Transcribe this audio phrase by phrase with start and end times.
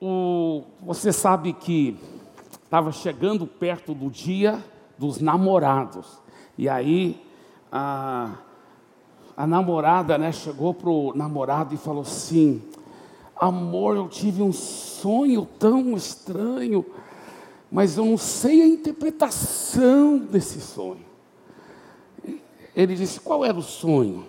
[0.00, 1.98] o, você sabe que
[2.64, 4.62] estava chegando perto do dia
[4.98, 6.20] dos namorados.
[6.56, 7.20] E aí
[7.70, 8.34] a,
[9.36, 12.62] a namorada né, chegou para o namorado e falou assim:
[13.36, 16.84] Amor, eu tive um sonho tão estranho,
[17.70, 21.06] mas eu não sei a interpretação desse sonho.
[22.74, 24.24] Ele disse: Qual era o sonho?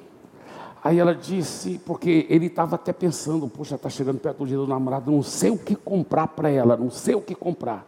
[0.82, 4.68] Aí ela disse, porque ele estava até pensando, poxa, está chegando perto do dia do
[4.68, 7.86] namorado, não sei o que comprar para ela, não sei o que comprar.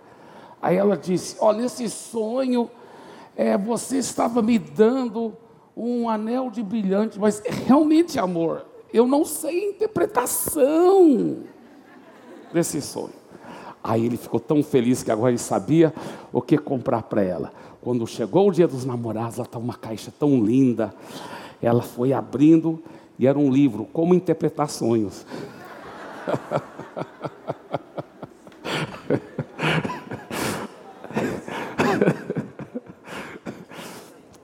[0.61, 2.69] Aí ela disse, olha, esse sonho,
[3.35, 5.33] é, você estava me dando
[5.75, 11.38] um anel de brilhante, mas realmente, amor, eu não sei a interpretação
[12.53, 13.21] desse sonho.
[13.83, 15.94] Aí ele ficou tão feliz que agora ele sabia
[16.31, 17.52] o que comprar para ela.
[17.81, 20.94] Quando chegou o dia dos namorados, ela estava uma caixa tão linda.
[21.61, 22.81] Ela foi abrindo
[23.20, 25.25] e era um livro, Como Interpretar Sonhos.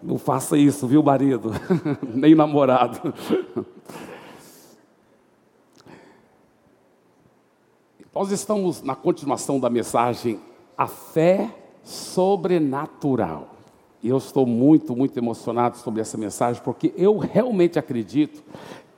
[0.02, 1.52] Não faça isso, viu, marido?
[2.14, 3.14] Nem namorado.
[8.16, 10.40] Nós estamos na continuação da mensagem
[10.78, 13.57] A Fé Sobrenatural.
[14.02, 18.44] E eu estou muito, muito emocionado sobre essa mensagem, porque eu realmente acredito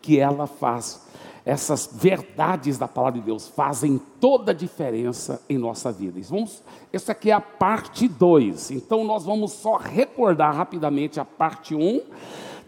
[0.02, 1.08] que ela faz,
[1.46, 6.20] essas verdades da palavra de Deus fazem toda a diferença em nossa vida.
[6.30, 11.76] Vamos, essa aqui é a parte 2, então nós vamos só recordar rapidamente a parte
[11.76, 11.80] 1.
[11.80, 12.02] Um,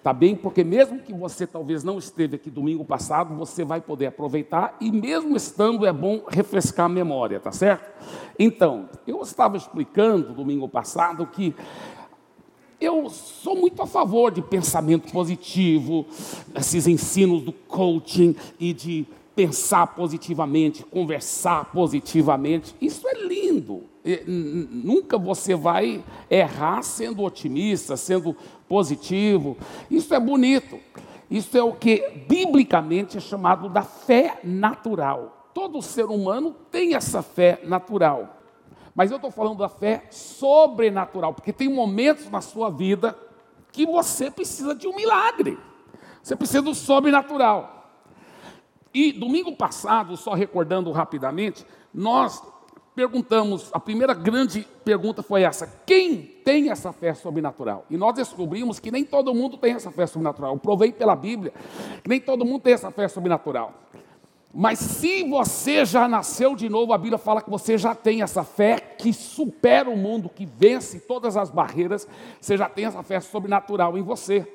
[0.03, 0.35] Tá bem?
[0.35, 4.91] Porque mesmo que você talvez não esteve aqui domingo passado, você vai poder aproveitar e
[4.91, 7.91] mesmo estando é bom refrescar a memória, tá certo?
[8.39, 11.55] Então, eu estava explicando domingo passado que
[12.81, 16.05] eu sou muito a favor de pensamento positivo,
[16.55, 22.75] esses ensinos do coaching e de pensar positivamente, conversar positivamente.
[22.81, 23.83] Isso é lindo.
[24.27, 28.35] Nunca você vai errar sendo otimista, sendo
[28.67, 29.55] positivo.
[29.89, 30.79] Isso é bonito.
[31.29, 35.49] Isso é o que biblicamente é chamado da fé natural.
[35.53, 38.40] Todo ser humano tem essa fé natural.
[38.93, 43.17] Mas eu estou falando da fé sobrenatural, porque tem momentos na sua vida
[43.71, 45.57] que você precisa de um milagre.
[46.21, 47.81] Você precisa do sobrenatural.
[48.93, 52.43] E domingo passado, só recordando rapidamente, nós
[52.93, 57.85] perguntamos, a primeira grande pergunta foi essa: quem tem essa fé sobrenatural?
[57.89, 60.53] E nós descobrimos que nem todo mundo tem essa fé sobrenatural.
[60.53, 61.53] Eu provei pela Bíblia
[62.03, 63.73] que nem todo mundo tem essa fé sobrenatural.
[64.53, 68.43] Mas se você já nasceu de novo, a Bíblia fala que você já tem essa
[68.43, 72.05] fé que supera o mundo, que vence todas as barreiras,
[72.39, 74.45] você já tem essa fé sobrenatural em você.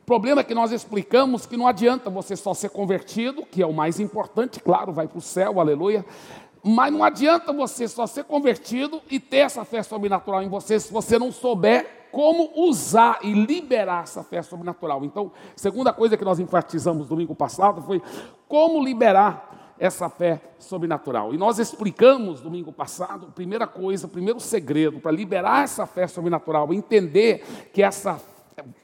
[0.00, 3.66] O problema é que nós explicamos que não adianta você só ser convertido, que é
[3.66, 6.04] o mais importante, claro, vai para o céu, aleluia.
[6.62, 10.92] Mas não adianta você só ser convertido e ter essa fé sobrenatural em você se
[10.92, 15.02] você não souber como usar e liberar essa fé sobrenatural.
[15.04, 18.02] Então, segunda coisa que nós enfatizamos domingo passado foi
[18.52, 21.32] como liberar essa fé sobrenatural.
[21.32, 27.70] E nós explicamos domingo passado, primeira coisa, primeiro segredo para liberar essa fé sobrenatural, entender
[27.72, 28.20] que essa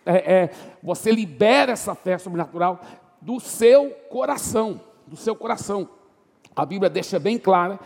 [0.06, 0.50] é, é,
[0.82, 2.80] você libera essa fé sobrenatural
[3.20, 5.86] do seu coração, do seu coração.
[6.56, 7.78] A Bíblia deixa bem clara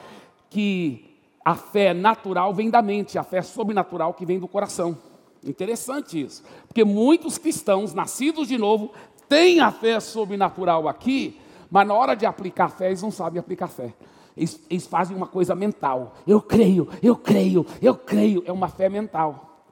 [0.50, 4.96] que a fé natural vem da mente, a fé sobrenatural que vem do coração.
[5.42, 8.92] Interessante isso, porque muitos cristãos nascidos de novo
[9.28, 11.41] têm a fé sobrenatural aqui,
[11.72, 13.94] mas na hora de aplicar fé, eles não sabem aplicar fé.
[14.36, 16.12] Eles, eles fazem uma coisa mental.
[16.26, 18.42] Eu creio, eu creio, eu creio.
[18.44, 19.64] É uma fé mental.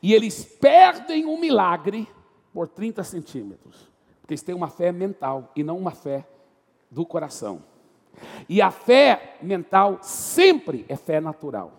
[0.00, 2.06] E eles perdem o milagre
[2.54, 3.90] por 30 centímetros.
[4.20, 6.24] Porque eles têm uma fé mental e não uma fé
[6.88, 7.60] do coração.
[8.48, 11.72] E a fé mental sempre é fé natural.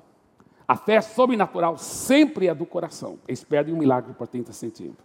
[0.69, 3.18] A fé sobrenatural sempre é do coração.
[3.28, 5.03] Eles perdem um milagre por 30 centímetros.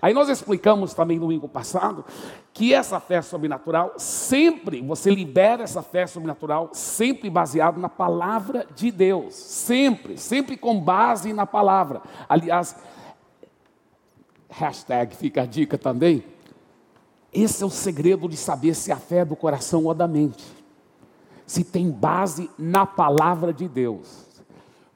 [0.00, 2.04] Aí nós explicamos também no domingo passado
[2.52, 8.92] que essa fé sobrenatural sempre, você libera essa fé sobrenatural sempre baseado na palavra de
[8.92, 9.34] Deus.
[9.34, 12.02] Sempre, sempre com base na palavra.
[12.28, 12.76] Aliás,
[14.48, 16.22] hashtag fica a dica também.
[17.32, 20.60] Esse é o segredo de saber se a fé é do coração ou da mente
[21.50, 24.29] se tem base na palavra de Deus.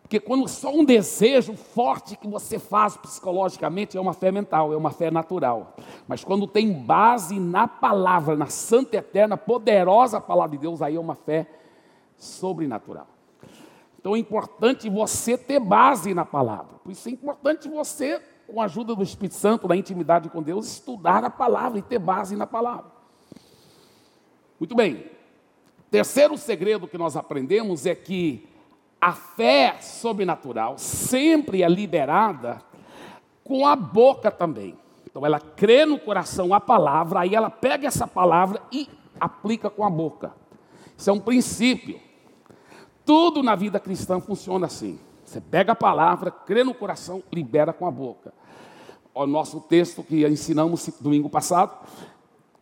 [0.04, 4.76] Porque quando só um desejo forte que você faz psicologicamente é uma fé mental, é
[4.76, 5.74] uma fé natural.
[6.06, 11.00] Mas quando tem base na palavra, na santa, eterna, poderosa palavra de Deus, aí é
[11.00, 11.48] uma fé
[12.18, 13.06] sobrenatural.
[13.98, 16.76] Então é importante você ter base na palavra.
[16.84, 20.66] Por isso é importante você, com a ajuda do Espírito Santo, na intimidade com Deus,
[20.66, 22.92] estudar a palavra e ter base na palavra.
[24.60, 25.06] Muito bem.
[25.90, 28.46] terceiro segredo que nós aprendemos é que
[29.04, 32.62] a fé sobrenatural sempre é liberada
[33.44, 34.78] com a boca também.
[35.06, 38.88] Então ela crê no coração a palavra, aí ela pega essa palavra e
[39.20, 40.32] aplica com a boca.
[40.96, 42.00] Isso é um princípio.
[43.04, 44.98] Tudo na vida cristã funciona assim.
[45.22, 48.32] Você pega a palavra, crê no coração, libera com a boca.
[49.12, 51.76] O nosso texto que ensinamos domingo passado,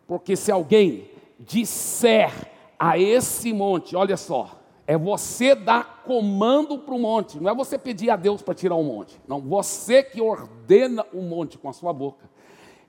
[0.08, 4.61] porque se alguém disser a esse monte, olha só,
[4.92, 8.74] é você dar comando para o monte, não é você pedir a Deus para tirar
[8.74, 12.28] o monte, não, você que ordena o monte com a sua boca,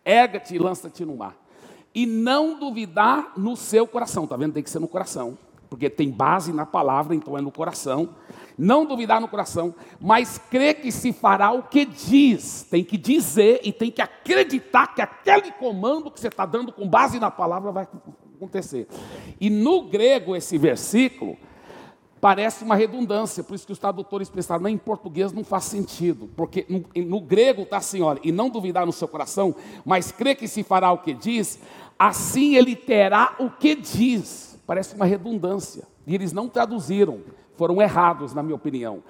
[0.03, 1.37] erga-te e lança-te no mar,
[1.95, 4.51] e não duvidar no seu coração, está vendo?
[4.51, 5.37] Tem que ser no coração,
[5.69, 8.09] porque tem base na palavra, então é no coração,
[8.57, 13.61] não duvidar no coração, mas crer que se fará o que diz, tem que dizer
[13.63, 17.71] e tem que acreditar que aquele comando que você está dando com base na palavra
[17.71, 17.87] vai
[18.35, 18.89] acontecer.
[19.39, 21.37] E no grego, esse versículo
[22.23, 26.65] parece uma redundância, por isso que os tradutores pensaram, em português não faz sentido, porque
[26.69, 29.53] no, no grego está assim, olha, e não duvidar no seu coração,
[29.83, 31.59] mas crê que se fará o que diz,
[31.99, 34.57] assim ele terá o que diz.
[34.65, 35.85] Parece uma redundância.
[36.07, 37.19] E eles não traduziram,
[37.57, 39.03] foram errados, na minha opinião.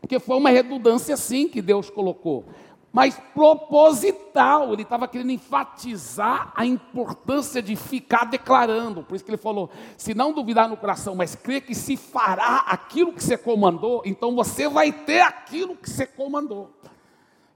[0.00, 2.44] Porque foi uma redundância sim que Deus colocou
[2.92, 4.72] mas proposital.
[4.72, 9.02] Ele estava querendo enfatizar a importância de ficar declarando.
[9.02, 12.64] Por isso que ele falou: se não duvidar no coração, mas crer que se fará
[12.68, 16.70] aquilo que você comandou, então você vai ter aquilo que você comandou.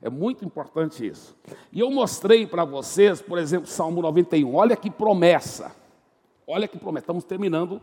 [0.01, 1.35] É muito importante isso.
[1.73, 4.55] E eu mostrei para vocês, por exemplo, Salmo 91.
[4.55, 5.75] Olha que promessa.
[6.47, 7.05] Olha que promessa.
[7.05, 7.81] Estamos terminando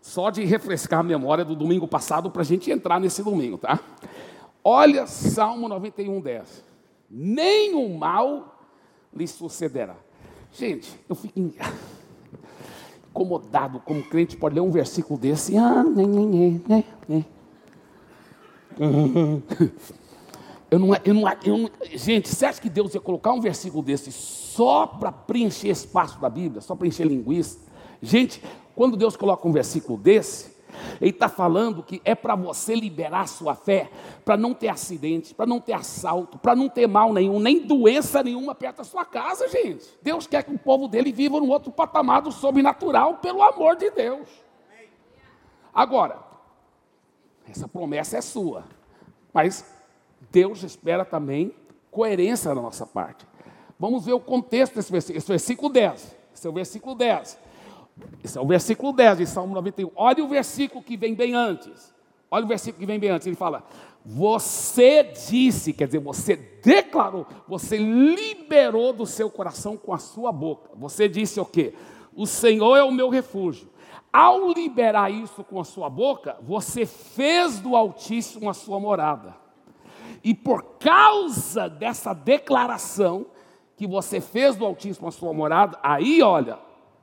[0.00, 3.78] só de refrescar a memória do domingo passado para a gente entrar nesse domingo, tá?
[4.64, 6.69] Olha Salmo 91, 10
[7.10, 8.58] nenhum mal
[9.12, 9.96] lhe sucederá.
[10.52, 11.40] Gente, eu fico
[13.10, 15.56] incomodado como crente pode ler um versículo desse.
[15.56, 15.84] Ah.
[20.70, 23.82] Eu não, eu não, eu não, gente, você acha que Deus ia colocar um versículo
[23.82, 27.58] desse só para preencher espaço da Bíblia, só para encher linguiça?
[28.00, 28.40] Gente,
[28.76, 30.56] quando Deus coloca um versículo desse,
[31.00, 33.90] ele está falando que é para você liberar sua fé,
[34.24, 38.22] para não ter acidente, para não ter assalto, para não ter mal nenhum, nem doença
[38.22, 39.86] nenhuma perto da sua casa, gente.
[40.02, 43.90] Deus quer que o povo dele viva num outro patamar do sobrenatural, pelo amor de
[43.90, 44.28] Deus.
[45.72, 46.18] Agora,
[47.48, 48.64] essa promessa é sua,
[49.32, 49.64] mas
[50.30, 51.54] Deus espera também
[51.90, 53.26] coerência da nossa parte.
[53.78, 56.16] Vamos ver o contexto desse versículo, esse versículo 10.
[56.34, 57.38] Esse é o versículo 10.
[58.22, 59.90] Esse é o versículo 10 de Salmo 91.
[59.94, 61.94] Olha o versículo que vem bem antes.
[62.30, 63.26] Olha o versículo que vem bem antes.
[63.26, 63.64] Ele fala:
[64.04, 70.70] Você disse, quer dizer, você declarou, você liberou do seu coração com a sua boca.
[70.76, 71.74] Você disse o quê?
[72.14, 73.68] O Senhor é o meu refúgio.
[74.12, 79.36] Ao liberar isso com a sua boca, você fez do Altíssimo a sua morada.
[80.22, 83.26] E por causa dessa declaração
[83.76, 86.58] que você fez do Altíssimo a sua morada, aí olha,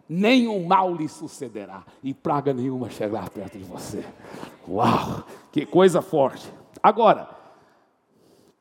[0.07, 4.05] nenhum mal lhe sucederá e praga nenhuma chegará perto de você.
[4.67, 6.51] Uau, que coisa forte.
[6.81, 7.29] Agora,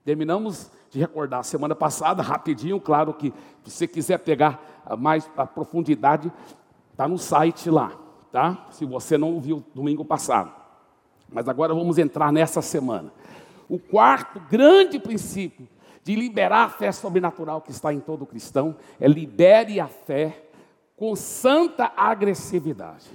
[0.04, 3.32] terminamos de recordar semana passada, rapidinho, claro que
[3.64, 6.32] se você quiser pegar mais a profundidade,
[6.92, 7.92] está no site lá,
[8.32, 8.66] tá?
[8.70, 10.52] Se você não ouviu domingo passado.
[11.28, 13.12] Mas agora vamos entrar nessa semana.
[13.68, 15.68] O quarto grande princípio
[16.04, 20.45] de liberar a fé sobrenatural que está em todo cristão é libere a fé
[20.96, 23.06] com santa agressividade.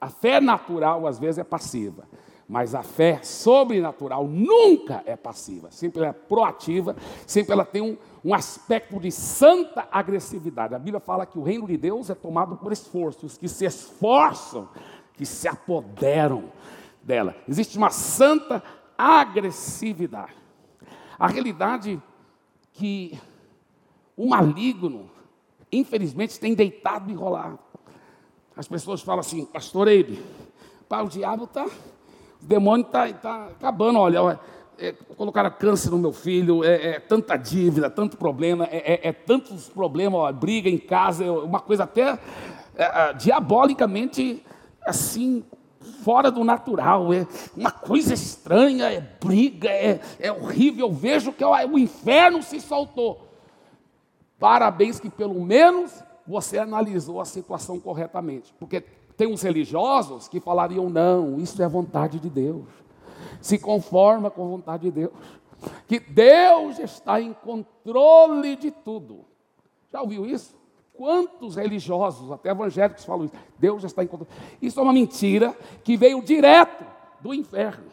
[0.00, 2.04] A fé natural às vezes é passiva,
[2.48, 6.94] mas a fé sobrenatural nunca é passiva, sempre ela é proativa,
[7.26, 10.74] sempre ela tem um, um aspecto de santa agressividade.
[10.74, 14.68] A Bíblia fala que o reino de Deus é tomado por esforços, que se esforçam,
[15.14, 16.52] que se apoderam
[17.02, 17.34] dela.
[17.48, 18.62] Existe uma santa
[18.98, 20.34] agressividade.
[21.18, 22.02] A realidade
[22.72, 23.18] que
[24.16, 25.11] o maligno
[25.72, 27.58] infelizmente, tem deitado e enrolado.
[28.54, 30.22] As pessoas falam assim, pastor Eibe,
[30.90, 34.38] o diabo está, o demônio está tá acabando, olha,
[34.78, 39.12] é, colocaram câncer no meu filho, é, é tanta dívida, tanto problema, é, é, é
[39.12, 42.18] tantos problemas, ó, briga em casa, é uma coisa até
[42.76, 44.44] é, diabolicamente
[44.82, 45.44] assim,
[46.02, 47.26] fora do natural, é
[47.56, 53.31] uma coisa estranha, é briga, é, é horrível, eu vejo que o inferno se soltou.
[54.42, 58.52] Parabéns que pelo menos você analisou a situação corretamente.
[58.58, 58.80] Porque
[59.16, 62.64] tem uns religiosos que falariam: não, isso é vontade de Deus.
[63.40, 65.12] Se conforma com a vontade de Deus.
[65.86, 69.24] Que Deus está em controle de tudo.
[69.92, 70.56] Já ouviu isso?
[70.92, 73.34] Quantos religiosos, até evangélicos, falam isso?
[73.60, 74.32] Deus está em controle.
[74.60, 76.84] Isso é uma mentira que veio direto
[77.20, 77.92] do inferno.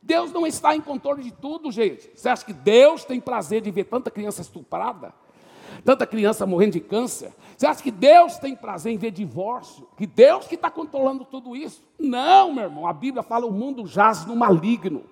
[0.00, 2.10] Deus não está em controle de tudo, gente.
[2.14, 5.12] Você acha que Deus tem prazer de ver tanta criança estuprada?
[5.84, 7.32] Tanta criança morrendo de câncer?
[7.56, 9.86] Você acha que Deus tem prazer em ver divórcio?
[9.96, 11.82] Que Deus que está controlando tudo isso?
[11.98, 12.86] Não, meu irmão.
[12.86, 15.04] A Bíblia fala o mundo jaz no maligno.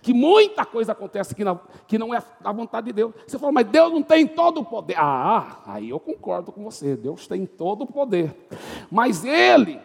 [0.00, 3.12] Que muita coisa acontece que não, que não é da vontade de Deus.
[3.26, 4.96] Você fala, mas Deus não tem todo o poder.
[4.98, 6.96] Ah, aí eu concordo com você.
[6.96, 8.34] Deus tem todo o poder.
[8.90, 9.80] Mas Ele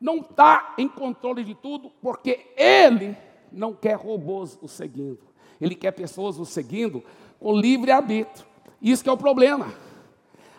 [0.00, 3.16] não está em controle de tudo, porque Ele
[3.52, 5.20] não quer robôs o seguindo.
[5.60, 7.02] Ele quer pessoas o seguindo
[7.38, 8.51] com livre arbítrio.
[8.82, 9.72] Isso que é o problema.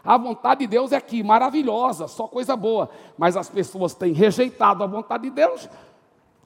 [0.03, 2.89] A vontade de Deus é aqui, maravilhosa, só coisa boa.
[3.17, 5.69] Mas as pessoas têm rejeitado a vontade de Deus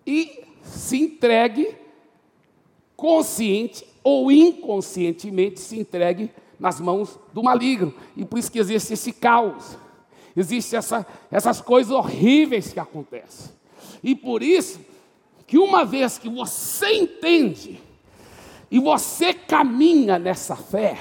[0.06, 1.76] e se entregue
[2.96, 7.94] consciente ou inconscientemente se entregue nas mãos do maligno.
[8.16, 9.78] E por isso que existe esse caos.
[10.36, 13.52] Existem essa, essas coisas horríveis que acontecem.
[14.04, 14.80] E por isso
[15.46, 17.82] que uma vez que você entende
[18.70, 21.00] e você caminha nessa fé,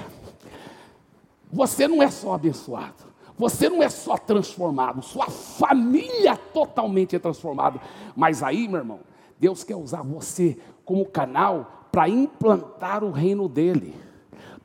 [1.57, 3.07] você não é só abençoado,
[3.39, 7.81] você não é só transformado, sua família totalmente é transformada.
[8.15, 9.01] Mas aí, meu irmão,
[9.41, 13.95] Deus quer usar você como canal para implantar o reino dele,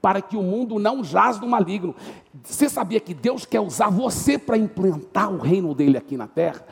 [0.02, 1.96] para que o mundo não jaz do maligno.
[2.44, 6.66] Você sabia que Deus quer usar você para implantar o reino dele aqui na terra?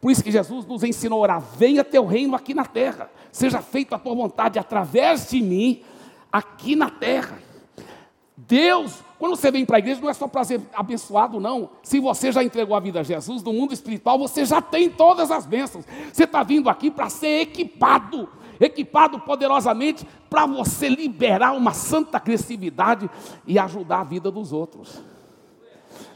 [0.00, 3.60] Por isso que Jesus nos ensinou a orar: venha teu reino aqui na terra, seja
[3.60, 5.82] feita a tua vontade através de mim,
[6.30, 7.46] aqui na terra.
[8.46, 11.70] Deus, quando você vem para a igreja, não é só para ser abençoado, não.
[11.82, 15.30] Se você já entregou a vida a Jesus, no mundo espiritual, você já tem todas
[15.30, 15.84] as bênçãos.
[16.12, 18.28] Você está vindo aqui para ser equipado,
[18.60, 23.10] equipado poderosamente, para você liberar uma santa agressividade
[23.46, 25.00] e ajudar a vida dos outros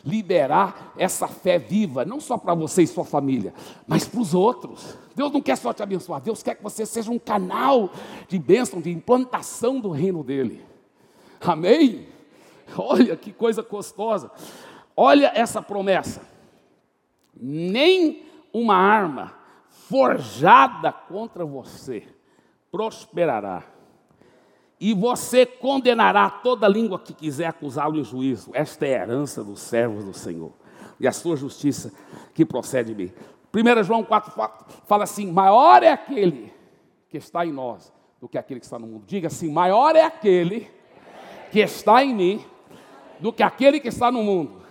[0.04, 3.52] liberar essa fé viva, não só para você e sua família,
[3.86, 4.96] mas para os outros.
[5.14, 7.90] Deus não quer só te abençoar, Deus quer que você seja um canal
[8.28, 10.64] de bênção, de implantação do reino dele.
[11.40, 12.09] Amém?
[12.78, 14.30] Olha que coisa gostosa.
[14.96, 16.22] Olha essa promessa.
[17.34, 19.34] Nem uma arma
[19.68, 22.06] forjada contra você
[22.70, 23.64] prosperará
[24.80, 28.50] e você condenará toda língua que quiser acusá-lo em juízo.
[28.54, 30.52] Esta é a herança dos servos do Senhor.
[30.98, 31.92] E a sua justiça
[32.34, 33.12] que procede de mim.
[33.52, 36.52] 1 João 4, 4 fala assim: maior é aquele
[37.10, 39.04] que está em nós do que aquele que está no mundo.
[39.06, 40.70] Diga assim: maior é aquele
[41.50, 42.44] que está em mim
[43.20, 44.62] do que aquele que está no mundo.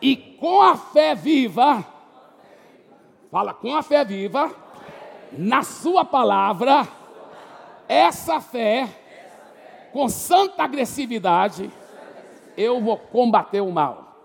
[0.00, 1.84] E com a fé viva,
[3.30, 4.50] fala com a fé viva,
[5.32, 6.88] na Sua palavra,
[7.88, 8.88] essa fé
[9.92, 11.70] com santa agressividade,
[12.56, 14.16] eu vou combater o mal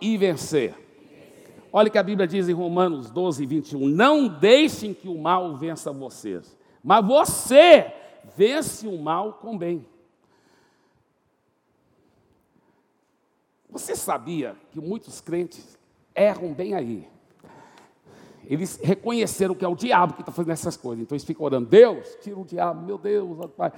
[0.00, 0.74] e vencer.
[1.72, 3.88] Olha o que a Bíblia diz em Romanos 12, 21.
[3.88, 7.92] Não deixem que o mal vença vocês, mas você
[8.36, 9.86] vence o mal com bem.
[13.72, 15.78] Você sabia que muitos crentes
[16.14, 17.08] erram bem aí?
[18.44, 21.02] Eles reconheceram que é o diabo que está fazendo essas coisas.
[21.02, 23.72] Então eles ficam orando, Deus, tira o diabo, meu Deus, Pai.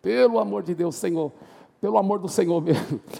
[0.00, 1.32] Pelo amor de Deus, Senhor,
[1.80, 3.00] pelo amor do Senhor mesmo.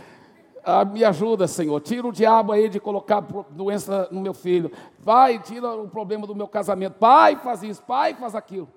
[0.70, 1.80] Ah, me ajuda, Senhor.
[1.80, 4.70] Tira o diabo aí de colocar doença no meu filho.
[4.98, 6.98] Vai, tira o problema do meu casamento.
[6.98, 7.82] Pai, faz isso.
[7.84, 8.68] Pai, faz aquilo.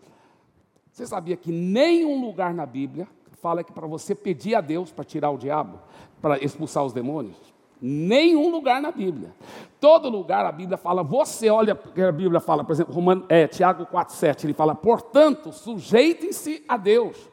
[0.90, 3.10] Você sabia que nenhum lugar na Bíblia
[3.42, 5.80] fala que para você pedir a Deus para tirar o diabo,
[6.22, 7.36] para expulsar os demônios?
[7.82, 9.34] Nenhum lugar na Bíblia.
[9.80, 13.86] Todo lugar a Bíblia fala, você olha a Bíblia fala, por exemplo, Romano, é, Tiago
[13.88, 17.32] 4,7, ele fala, portanto, sujeitem-se a Deus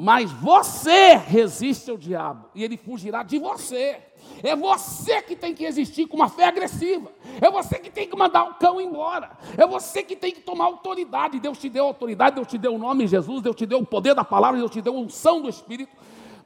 [0.00, 3.98] mas você resiste ao diabo e ele fugirá de você.
[4.44, 7.10] É você que tem que resistir com uma fé agressiva.
[7.40, 9.36] É você que tem que mandar o cão embora.
[9.56, 11.40] É você que tem que tomar autoridade.
[11.40, 13.84] Deus te deu autoridade, Deus te deu o nome de Jesus, Deus te deu o
[13.84, 15.90] poder da palavra, Deus te deu a unção do Espírito.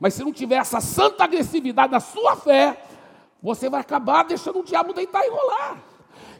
[0.02, 2.76] Mas se não tiver essa santa agressividade na sua fé,
[3.40, 5.78] você vai acabar deixando o diabo deitar e rolar.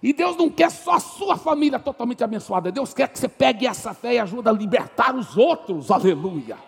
[0.02, 2.73] E Deus não quer só a sua família totalmente abençoada.
[2.73, 5.92] Deus quer que você pegue essa fé e ajude a libertar os outros.
[5.92, 6.59] Aleluia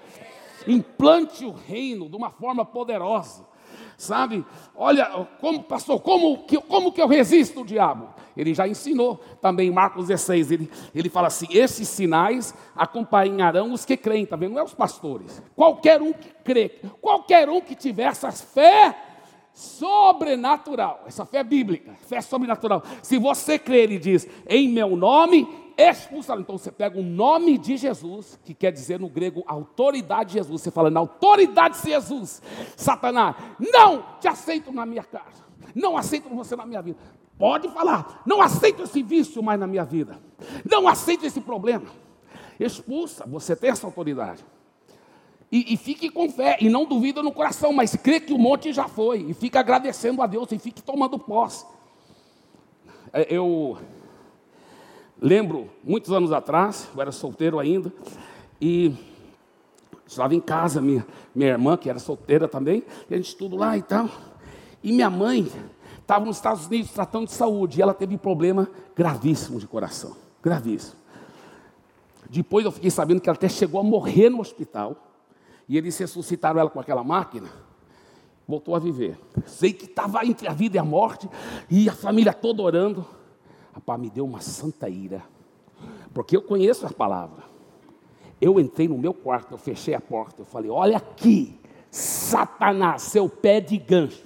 [0.67, 3.45] implante o reino de uma forma poderosa.
[3.97, 4.45] Sabe?
[4.75, 5.07] Olha,
[5.41, 8.09] como pastor, como que, como que eu resisto o diabo?
[8.37, 10.51] Ele já ensinou também em Marcos 16.
[10.51, 14.53] Ele, ele fala assim: esses sinais acompanharão os que creem, tá vendo?
[14.53, 15.43] Não é os pastores.
[15.55, 18.97] Qualquer um que crê, qualquer um que tiver essa fé
[19.53, 22.83] sobrenatural, essa fé bíblica, fé sobrenatural.
[23.03, 26.41] Se você crer e diz, em meu nome, expulsá-lo.
[26.41, 30.63] Então você pega o nome de Jesus, que quer dizer no grego autoridade de Jesus.
[30.63, 32.43] Você fala, na autoridade de Jesus,
[32.77, 35.45] Satanás, não te aceito na minha casa.
[35.75, 36.99] Não aceito você na minha vida.
[37.39, 40.19] Pode falar, não aceito esse vício mais na minha vida.
[40.69, 41.87] Não aceito esse problema.
[42.59, 44.45] Expulsa, você tem essa autoridade.
[45.51, 48.73] E, e, fique com fé, e não duvida no coração, mas crê que o monte
[48.73, 51.65] já foi, e fique agradecendo a Deus, e fique tomando posse.
[53.13, 53.79] É, eu
[55.25, 57.91] lembro, muitos anos atrás, eu era solteiro ainda,
[58.61, 58.95] e
[60.07, 63.75] estava em casa, minha, minha irmã, que era solteira também, e a gente tudo lá
[63.79, 64.07] e tal.
[64.83, 65.51] E minha mãe
[65.99, 71.01] estava nos Estados Unidos tratando de saúde, e ela teve problema gravíssimo de coração, gravíssimo.
[72.29, 74.95] Depois eu fiquei sabendo que ela até chegou a morrer no hospital,
[75.67, 77.49] e eles ressuscitaram ela com aquela máquina,
[78.47, 79.19] voltou a viver.
[79.47, 81.27] Sei que estava entre a vida e a morte,
[81.71, 83.07] e a família toda orando.
[83.75, 85.23] Rapaz, me deu uma santa ira,
[86.13, 87.45] porque eu conheço as palavras.
[88.41, 91.59] Eu entrei no meu quarto, eu fechei a porta, eu falei: Olha aqui,
[91.91, 94.25] Satanás, seu pé de gancho.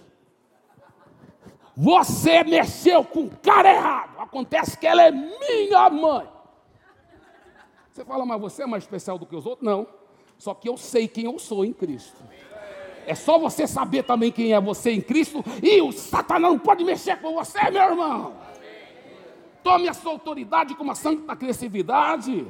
[1.76, 4.18] Você mexeu com o cara errado.
[4.18, 6.26] Acontece que ela é minha mãe.
[7.92, 9.64] Você fala, mas você é mais especial do que os outros?
[9.64, 9.86] Não.
[10.36, 12.16] Só que eu sei quem eu sou em Cristo.
[13.06, 16.84] É só você saber também quem é você em Cristo e o Satanás não pode
[16.84, 18.34] mexer com você, meu irmão.
[19.62, 22.46] Tome a sua autoridade com uma santa agressividade.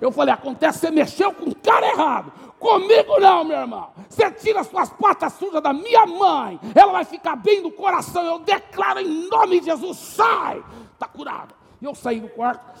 [0.00, 2.32] Eu falei, acontece, você mexeu com o cara errado.
[2.58, 3.88] Comigo não, meu irmão.
[4.08, 6.58] Você tira suas patas sujas da minha mãe.
[6.74, 8.24] Ela vai ficar bem do coração.
[8.24, 10.62] Eu declaro em nome de Jesus, sai.
[10.92, 11.54] Está curado.
[11.80, 12.78] E eu saí do quarto.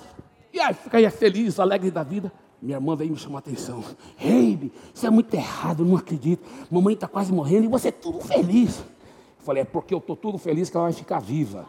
[0.52, 2.32] E aí ficaria feliz, alegre da vida.
[2.60, 3.84] Minha irmã veio me chamar a atenção.
[4.16, 6.48] Reibe, isso é muito errado, eu não acredito.
[6.70, 8.78] Mamãe está quase morrendo e você é tudo feliz.
[8.78, 11.66] Eu falei, é porque eu estou tudo feliz que ela vai ficar viva.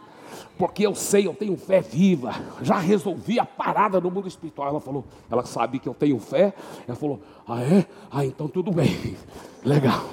[0.57, 2.33] Porque eu sei, eu tenho fé viva.
[2.61, 4.69] Já resolvi a parada no mundo espiritual.
[4.69, 6.53] Ela falou, ela sabe que eu tenho fé.
[6.87, 7.85] Ela falou, ah é?
[8.11, 9.17] Ah, então tudo bem.
[9.63, 10.03] Legal.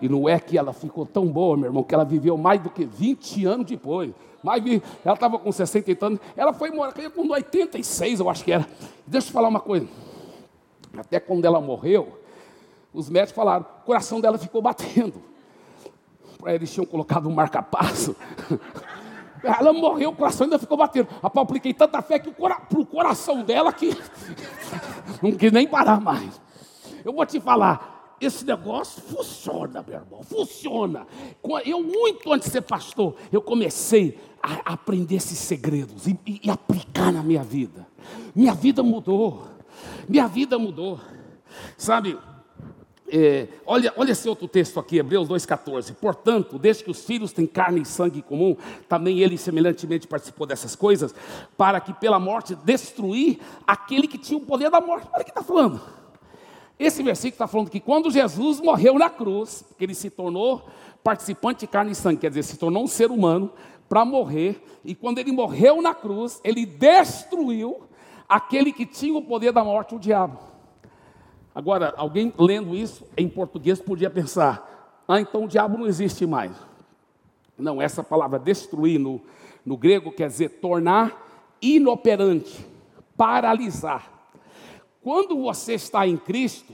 [0.00, 2.70] E não é que ela ficou tão boa, meu irmão, que ela viveu mais do
[2.70, 4.12] que 20 anos depois.
[4.42, 4.62] Mais,
[5.04, 8.66] ela estava com 60 anos, ela foi morar com 86, eu acho que era.
[9.06, 9.88] Deixa eu falar uma coisa.
[10.96, 12.20] Até quando ela morreu,
[12.92, 15.20] os médicos falaram, o coração dela ficou batendo.
[16.46, 18.14] Eles tinham colocado um marca-passo.
[19.42, 21.08] Ela morreu, o coração ainda ficou batendo.
[21.22, 23.90] Rapaz, apliquei tanta fé que para o coração dela que
[25.22, 26.40] não quis nem parar mais.
[27.04, 31.06] Eu vou te falar, esse negócio funciona, meu irmão, funciona.
[31.64, 36.50] Eu, muito antes de ser pastor, eu comecei a aprender esses segredos e, e, e
[36.50, 37.86] aplicar na minha vida.
[38.34, 39.44] Minha vida mudou,
[40.08, 41.00] minha vida mudou.
[41.76, 42.18] Sabe,
[43.10, 45.94] é, olha, olha esse outro texto aqui, Hebreus 2,14.
[45.94, 48.56] Portanto, desde que os filhos têm carne e sangue comum,
[48.88, 51.14] também ele semelhantemente participou dessas coisas,
[51.56, 55.08] para que pela morte destruir aquele que tinha o poder da morte.
[55.12, 55.80] Olha o que está falando.
[56.78, 60.62] Esse versículo está falando que quando Jesus morreu na cruz, que ele se tornou
[61.02, 63.50] participante de carne e sangue, quer dizer, se tornou um ser humano
[63.88, 67.80] para morrer, e quando ele morreu na cruz, ele destruiu
[68.28, 70.38] aquele que tinha o poder da morte, o diabo.
[71.58, 76.52] Agora, alguém lendo isso em português podia pensar: ah, então o diabo não existe mais.
[77.58, 79.20] Não, essa palavra destruir no,
[79.66, 81.20] no grego quer dizer tornar
[81.60, 82.64] inoperante,
[83.16, 84.08] paralisar.
[85.02, 86.72] Quando você está em Cristo,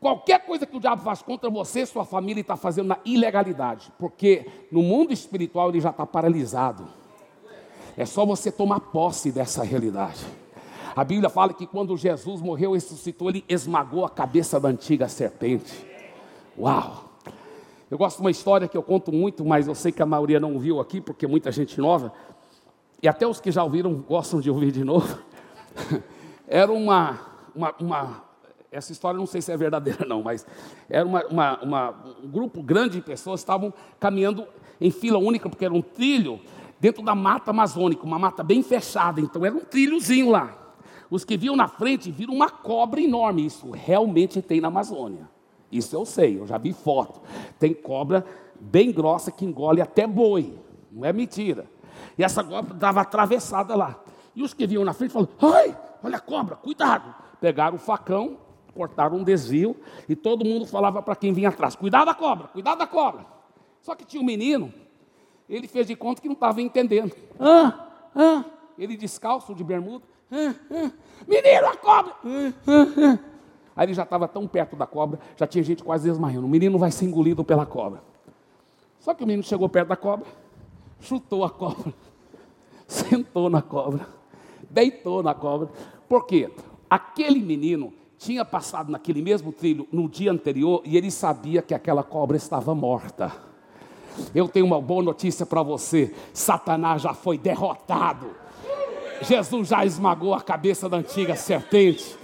[0.00, 4.50] qualquer coisa que o diabo faz contra você, sua família está fazendo na ilegalidade, porque
[4.72, 6.88] no mundo espiritual ele já está paralisado.
[7.94, 10.24] É só você tomar posse dessa realidade.
[10.94, 15.08] A Bíblia fala que quando Jesus morreu e ressuscitou, ele esmagou a cabeça da antiga
[15.08, 15.86] serpente.
[16.58, 17.10] Uau!
[17.90, 20.38] Eu gosto de uma história que eu conto muito, mas eu sei que a maioria
[20.38, 22.12] não viu aqui, porque muita gente nova,
[23.02, 25.18] e até os que já ouviram gostam de ouvir de novo.
[26.46, 27.18] Era uma,
[27.54, 28.24] uma, uma,
[28.70, 30.44] essa história não sei se é verdadeira não, mas
[30.88, 34.46] era uma, uma, uma, um grupo grande de pessoas estavam caminhando
[34.80, 36.40] em fila única, porque era um trilho
[36.80, 40.59] dentro da mata amazônica, uma mata bem fechada, então era um trilhozinho lá.
[41.10, 45.28] Os que viam na frente viram uma cobra enorme, isso realmente tem na Amazônia.
[45.70, 47.20] Isso eu sei, eu já vi foto.
[47.58, 48.24] Tem cobra
[48.60, 50.56] bem grossa que engole até boi,
[50.90, 51.66] não é mentira.
[52.16, 53.98] E essa cobra estava atravessada lá.
[54.34, 57.14] E os que vinham na frente falaram: ai, olha a cobra, cuidado.
[57.40, 58.38] Pegaram o facão,
[58.74, 59.76] cortaram um desvio
[60.08, 63.26] e todo mundo falava para quem vinha atrás: cuidado da cobra, cuidado da cobra.
[63.80, 64.72] Só que tinha um menino,
[65.48, 67.14] ele fez de conta que não estava entendendo.
[67.38, 68.44] Ah, ah,
[68.78, 70.04] ele descalço de bermuda.
[70.30, 70.90] Ah, ah,
[71.26, 72.14] menino, a cobra!
[72.66, 73.18] Ah.
[73.76, 76.46] Aí ele já estava tão perto da cobra, já tinha gente quase desmaiando.
[76.46, 78.02] O menino vai ser engolido pela cobra.
[78.98, 80.26] Só que o menino chegou perto da cobra,
[81.00, 81.92] chutou a cobra,
[82.86, 84.20] sentou na cobra
[84.70, 85.68] Deitou na cobra.
[86.08, 86.48] Por quê?
[86.88, 92.04] Aquele menino tinha passado naquele mesmo trilho no dia anterior e ele sabia que aquela
[92.04, 93.32] cobra estava morta.
[94.34, 98.30] Eu tenho uma boa notícia para você: Satanás já foi derrotado.
[99.22, 102.16] Jesus já esmagou a cabeça da antiga serpente.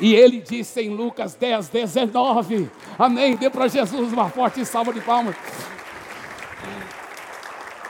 [0.00, 3.36] E ele disse em Lucas 10, 19: Amém.
[3.36, 5.36] Dê para Jesus uma forte salva de palmas.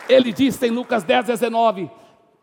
[0.09, 1.91] Ele disse em Lucas 10, 19: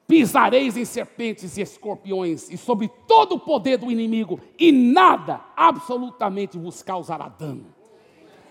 [0.07, 6.57] Pisareis em serpentes e escorpiões, e sobre todo o poder do inimigo, e nada absolutamente
[6.57, 7.67] vos causará dano.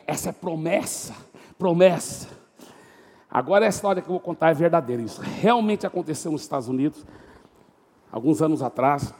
[0.06, 1.14] Essa é promessa,
[1.58, 2.28] promessa.
[3.30, 5.02] Agora a história que eu vou contar é verdadeira.
[5.02, 7.04] Isso realmente aconteceu nos Estados Unidos,
[8.10, 9.14] alguns anos atrás.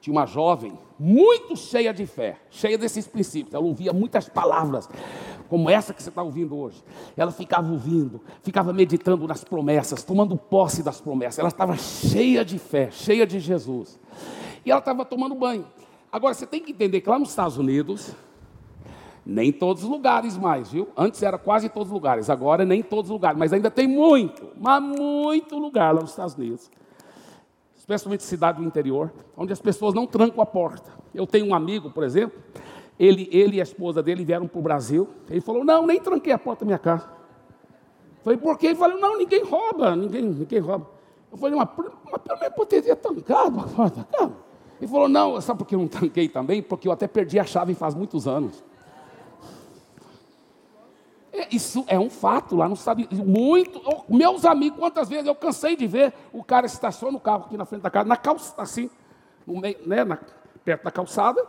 [0.00, 3.52] Tinha uma jovem muito cheia de fé, cheia desses princípios.
[3.52, 4.88] Ela ouvia muitas palavras,
[5.46, 6.82] como essa que você está ouvindo hoje.
[7.14, 11.38] Ela ficava ouvindo, ficava meditando nas promessas, tomando posse das promessas.
[11.38, 14.00] Ela estava cheia de fé, cheia de Jesus.
[14.64, 15.66] E ela estava tomando banho.
[16.10, 18.14] Agora você tem que entender que lá nos Estados Unidos,
[19.24, 20.88] nem todos os lugares mais, viu?
[20.96, 24.48] Antes era quase todos os lugares, agora nem todos os lugares, mas ainda tem muito,
[24.58, 26.70] mas muito lugar lá nos Estados Unidos
[27.94, 30.90] especialmente cidade do interior, onde as pessoas não trancam a porta.
[31.14, 32.38] Eu tenho um amigo, por exemplo,
[32.98, 35.08] ele, ele e a esposa dele vieram para o Brasil.
[35.28, 37.04] Ele falou: Não, nem tranquei a porta da minha casa.
[38.18, 38.68] Eu falei: Por quê?
[38.68, 40.86] Ele falou: Não, ninguém rouba, ninguém, ninguém rouba.
[41.32, 41.68] Eu falei: Mas,
[42.12, 44.06] mas pelo menos poderia trancado a porta.
[44.12, 44.36] Calma.
[44.78, 46.62] Ele falou: Não, sabe por que eu não tranquei também?
[46.62, 48.62] Porque eu até perdi a chave faz muitos anos.
[51.32, 53.06] É, isso é um fato lá no estado.
[53.24, 53.80] Muito.
[54.08, 57.64] Meus amigos, quantas vezes eu cansei de ver o cara estaciona o carro aqui na
[57.64, 58.90] frente da casa, na calça, assim,
[59.46, 60.18] meio, né, na,
[60.64, 61.46] perto da calçada,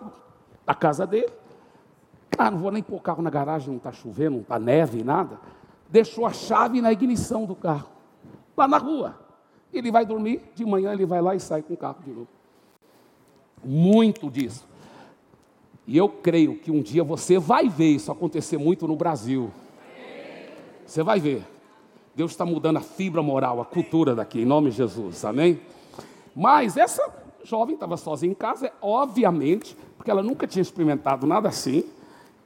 [0.65, 1.31] da casa dele.
[2.37, 5.03] Ah, não vou nem pôr o carro na garagem, não está chovendo, não está neve,
[5.03, 5.39] nada.
[5.89, 7.89] Deixou a chave na ignição do carro,
[8.55, 9.19] lá na rua.
[9.73, 12.27] Ele vai dormir, de manhã ele vai lá e sai com o carro de novo.
[13.63, 14.67] Muito disso.
[15.87, 19.51] E eu creio que um dia você vai ver isso acontecer muito no Brasil.
[20.91, 21.47] Você vai ver.
[22.13, 25.61] Deus está mudando a fibra moral, a cultura daqui, em nome de Jesus, amém?
[26.35, 27.01] Mas essa
[27.45, 31.85] jovem estava sozinha em casa, obviamente, porque ela nunca tinha experimentado nada assim,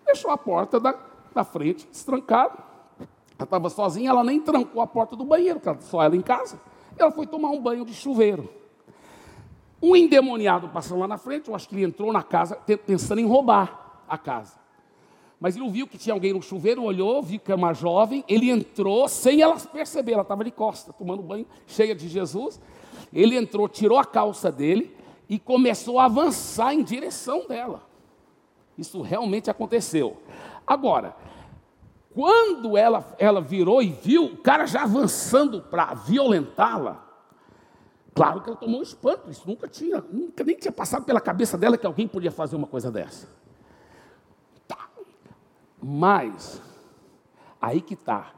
[0.05, 0.93] deixou a porta da,
[1.33, 2.53] da frente destrancada.
[2.99, 6.61] Ela estava sozinha, ela nem trancou a porta do banheiro, só ela em casa.
[6.99, 8.47] Ela foi tomar um banho de chuveiro.
[9.81, 13.25] Um endemoniado passou lá na frente, eu acho que ele entrou na casa pensando em
[13.25, 14.64] roubar a casa.
[15.39, 18.49] Mas ele viu que tinha alguém no chuveiro, olhou, viu que era uma jovem, ele
[18.49, 22.59] entrou sem ela perceber, ela estava de costa, tomando banho, cheia de Jesus.
[23.11, 24.95] Ele entrou, tirou a calça dele
[25.27, 27.83] e começou a avançar em direção dela.
[28.77, 30.17] Isso realmente aconteceu.
[30.65, 31.15] Agora,
[32.13, 37.05] quando ela, ela virou e viu o cara já avançando para violentá-la,
[38.13, 41.57] claro que ela tomou um espanto, isso nunca tinha, nunca nem tinha passado pela cabeça
[41.57, 43.27] dela que alguém podia fazer uma coisa dessa.
[45.87, 46.59] Mas,
[47.61, 48.33] aí que está.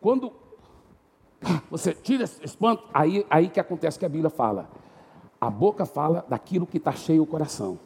[0.00, 0.32] Quando
[1.70, 4.68] você tira esse espanto, aí, aí que acontece que a Bíblia fala.
[5.40, 7.78] A boca fala daquilo que está cheio o coração.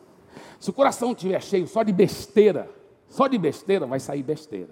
[0.59, 2.71] Se o coração estiver cheio só de besteira,
[3.07, 4.71] só de besteira vai sair besteira.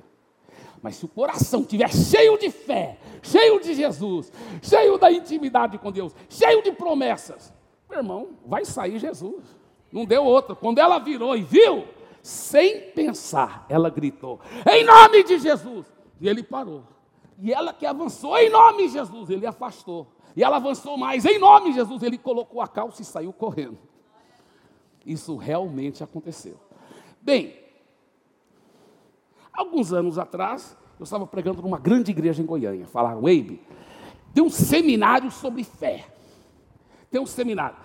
[0.81, 5.93] Mas se o coração estiver cheio de fé, cheio de Jesus, cheio da intimidade com
[5.93, 7.53] Deus, cheio de promessas,
[7.91, 9.45] meu irmão, vai sair Jesus.
[9.93, 10.57] Não deu outra.
[10.57, 11.85] Quando ela virou e viu,
[12.27, 15.87] sem pensar, ela gritou: Em nome de Jesus!
[16.21, 16.83] E ele parou.
[17.39, 20.09] E ela que avançou, em nome de Jesus, ele afastou.
[20.35, 23.79] E ela avançou mais, em nome de Jesus, ele colocou a calça e saiu correndo.
[25.05, 26.59] Isso realmente aconteceu.
[27.23, 27.57] Bem,
[29.53, 32.89] alguns anos atrás, eu estava pregando numa grande igreja em Goiânia.
[32.89, 33.63] Falaram, Weibe,
[34.35, 36.09] tem um seminário sobre fé.
[37.09, 37.77] Tem um seminário.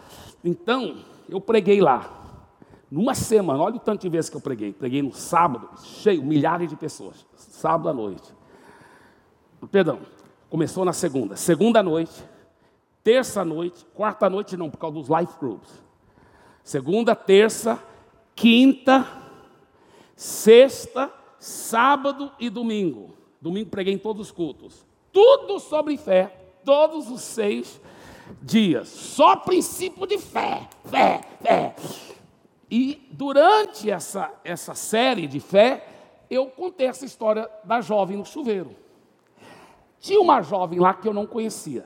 [0.43, 2.20] Então, eu preguei lá.
[2.91, 4.73] Numa semana, olha o tanto de vezes que eu preguei.
[4.73, 7.25] Preguei no sábado, cheio, milhares de pessoas.
[7.37, 8.33] Sábado à noite.
[9.71, 9.99] Perdão,
[10.49, 11.37] começou na segunda.
[11.37, 12.21] Segunda noite,
[13.01, 15.71] terça noite, quarta noite não, por causa dos life groups.
[16.65, 17.81] Segunda, terça,
[18.35, 19.07] quinta,
[20.13, 23.15] sexta, sábado e domingo.
[23.39, 24.85] Domingo preguei em todos os cultos.
[25.13, 27.79] Tudo sobre fé, todos os seis
[28.41, 28.89] dias.
[28.89, 31.75] Só princípio de fé, fé, fé.
[32.71, 35.85] E durante essa, essa série de fé,
[36.29, 38.73] eu contei essa história da jovem no chuveiro.
[39.99, 41.85] Tinha uma jovem lá que eu não conhecia,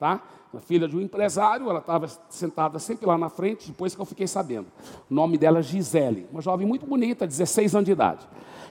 [0.00, 0.20] tá?
[0.52, 4.04] Uma filha de um empresário, ela estava sentada sempre lá na frente, depois que eu
[4.04, 4.66] fiquei sabendo.
[5.08, 8.26] O nome dela é Gisele, uma jovem muito bonita, 16 anos de idade.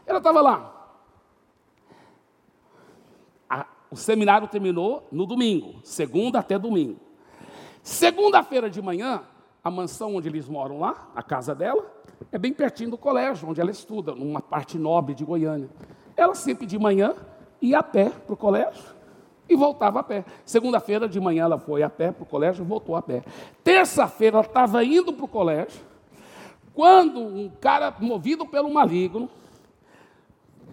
[0.06, 0.90] Ela estava lá.
[3.50, 7.00] A, o seminário terminou no domingo, segunda até domingo.
[7.82, 9.24] Segunda-feira de manhã,
[9.66, 11.84] a mansão onde eles moram lá, a casa dela,
[12.32, 15.68] é bem pertinho do colégio, onde ela estuda, numa parte nobre de Goiânia.
[16.16, 17.16] Ela sempre de manhã
[17.60, 18.84] ia a pé para o colégio
[19.50, 20.24] e voltava a pé.
[20.46, 23.24] Segunda-feira de manhã ela foi a pé para o colégio e voltou a pé.
[23.64, 25.82] Terça-feira ela estava indo para o colégio,
[26.72, 29.28] quando um cara movido pelo maligno,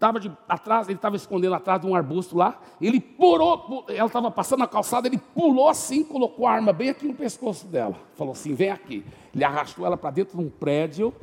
[0.02, 4.58] estava atrás, ele estava escondendo atrás de um arbusto lá, ele pulou, ela estava passando
[4.58, 7.94] na calçada, ele pulou assim, colocou a arma bem aqui no pescoço dela.
[8.16, 9.04] Falou assim: vem aqui.
[9.32, 11.14] Ele arrastou ela para dentro de um prédio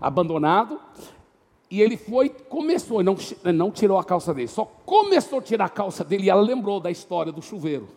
[0.00, 0.80] abandonado.
[1.68, 3.16] E ele foi, começou, não,
[3.54, 6.80] não tirou a calça dele, só começou a tirar a calça dele e ela lembrou
[6.80, 7.88] da história do chuveiro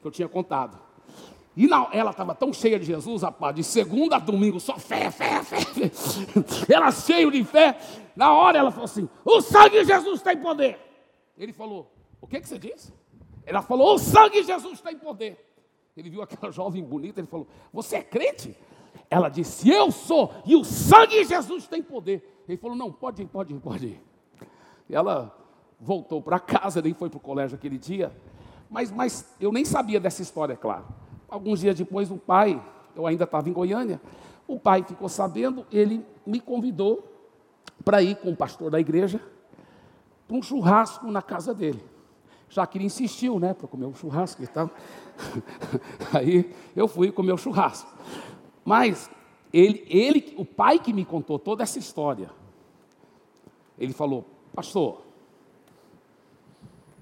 [0.00, 0.78] que eu tinha contado.
[1.54, 5.10] E não, ela estava tão cheia de Jesus, rapaz, de segunda a domingo, só fé,
[5.10, 5.90] fé, fé, fé.
[6.74, 7.78] Ela cheia de fé.
[8.16, 10.78] Na hora ela falou assim: o sangue de Jesus tem poder.
[11.36, 12.92] Ele falou: o que, que você disse?
[13.44, 15.38] Ela falou: o sangue de Jesus tem poder.
[15.96, 18.56] Ele viu aquela jovem bonita, ele falou: Você é crente?
[19.10, 22.42] Ela disse: Eu sou, e o sangue de Jesus tem poder.
[22.48, 24.00] Ele falou: Não, pode ir, pode ir, pode ir.
[24.88, 25.36] Ela
[25.78, 28.12] voltou para casa, nem foi para o colégio aquele dia.
[28.70, 30.86] Mas, mas eu nem sabia dessa história, é claro.
[31.32, 32.62] Alguns dias depois, o pai,
[32.94, 33.98] eu ainda estava em Goiânia,
[34.46, 37.10] o pai ficou sabendo, ele me convidou
[37.82, 39.18] para ir com o pastor da igreja
[40.28, 41.82] para um churrasco na casa dele.
[42.50, 44.70] Já que ele insistiu, né, para comer um churrasco e tal.
[46.12, 47.90] Aí eu fui comer o churrasco.
[48.62, 49.10] Mas
[49.50, 52.28] ele, ele, o pai que me contou toda essa história,
[53.78, 55.00] ele falou, pastor,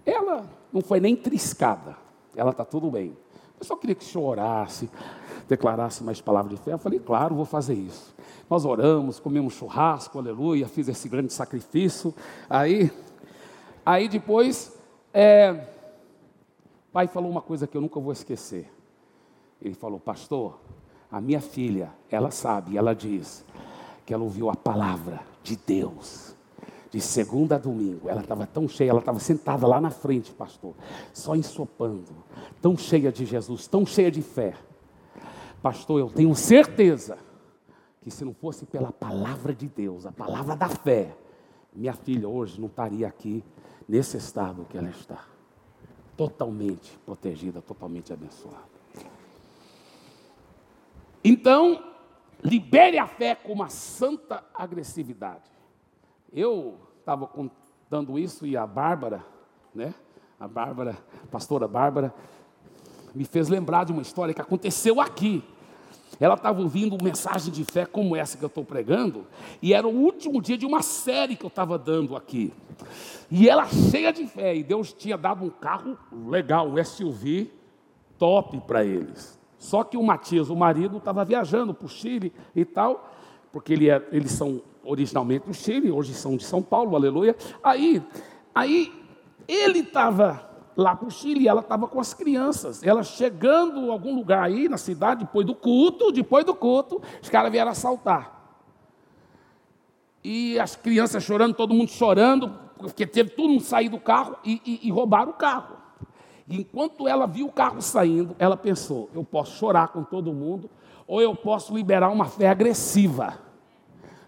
[0.07, 1.97] ela não foi nem triscada,
[2.37, 3.17] ela está tudo bem.
[3.61, 4.89] Eu só queria que chorasse,
[5.47, 6.73] declarasse mais palavras de fé.
[6.73, 8.15] Eu falei, claro, vou fazer isso.
[8.49, 12.15] Nós oramos, comemos churrasco, aleluia, fiz esse grande sacrifício.
[12.49, 12.91] Aí,
[13.85, 14.77] aí depois,
[15.13, 15.69] é,
[16.89, 18.73] o pai falou uma coisa que eu nunca vou esquecer.
[19.61, 20.59] Ele falou, pastor,
[21.13, 23.45] a minha filha, ela sabe, ela diz
[24.07, 26.35] que ela ouviu a palavra de Deus
[26.91, 28.09] de segunda a domingo.
[28.09, 30.75] Ela estava tão cheia, ela estava sentada lá na frente, pastor,
[31.13, 32.13] só ensopando,
[32.61, 34.55] tão cheia de Jesus, tão cheia de fé.
[35.63, 37.19] Pastor, eu tenho certeza
[38.03, 41.15] que se não fosse pela palavra de Deus, a palavra da fé,
[41.73, 43.45] minha filha hoje não estaria aqui
[43.89, 45.25] nesse estado que ela está.
[46.17, 48.81] Totalmente protegida, totalmente abençoada.
[51.23, 51.85] Então,
[52.43, 55.60] libere a fé com uma santa agressividade.
[56.33, 59.25] Eu estava contando isso e a Bárbara,
[59.75, 59.95] né?
[60.39, 62.15] A Bárbara, a pastora Bárbara,
[63.15, 65.43] me fez lembrar de uma história que aconteceu aqui.
[66.21, 69.27] Ela estava ouvindo mensagem de fé como essa que eu estou pregando,
[69.61, 72.53] e era o último dia de uma série que eu estava dando aqui.
[73.31, 75.97] E ela cheia de fé, e Deus tinha dado um carro
[76.29, 77.51] legal, um SUV
[78.19, 79.39] top para eles.
[79.59, 83.13] Só que o Matias, o marido, estava viajando para o Chile e tal,
[83.51, 87.37] porque ele é, eles são originalmente do Chile, hoje são de São Paulo, aleluia.
[87.63, 88.03] Aí,
[88.55, 88.93] aí
[89.47, 92.83] ele estava lá para o Chile, ela estava com as crianças.
[92.83, 97.29] Ela chegando a algum lugar aí na cidade, depois do culto, depois do culto, os
[97.29, 98.39] caras vieram assaltar.
[100.23, 104.61] E as crianças chorando, todo mundo chorando, porque teve todo mundo sair do carro e,
[104.65, 105.77] e, e roubaram o carro.
[106.49, 110.69] E enquanto ela viu o carro saindo, ela pensou: eu posso chorar com todo mundo,
[111.07, 113.50] ou eu posso liberar uma fé agressiva.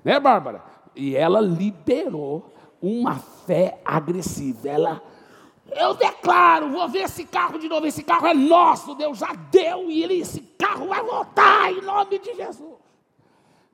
[0.04, 0.62] Né, Bárbara?
[0.94, 4.68] E ela liberou uma fé agressiva.
[4.68, 5.02] Ela,
[5.70, 7.86] eu declaro, vou ver esse carro de novo.
[7.86, 12.18] Esse carro é nosso, Deus já deu e ele, esse carro vai voltar em nome
[12.18, 12.82] de Jesus.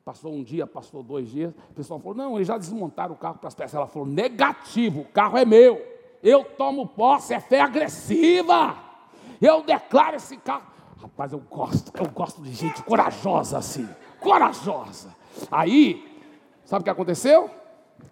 [0.05, 1.53] Passou um dia, passou dois dias.
[1.71, 3.75] O pessoal falou: não, eles já desmontaram o carro para as peças.
[3.75, 5.87] Ela falou: negativo, o carro é meu.
[6.23, 8.75] Eu tomo posse, é fé agressiva.
[9.41, 10.67] Eu declaro esse carro.
[11.01, 13.89] Rapaz, eu gosto, eu gosto de gente corajosa assim.
[14.19, 15.15] Corajosa.
[15.51, 16.18] Aí,
[16.69, 17.49] Sabe o que aconteceu?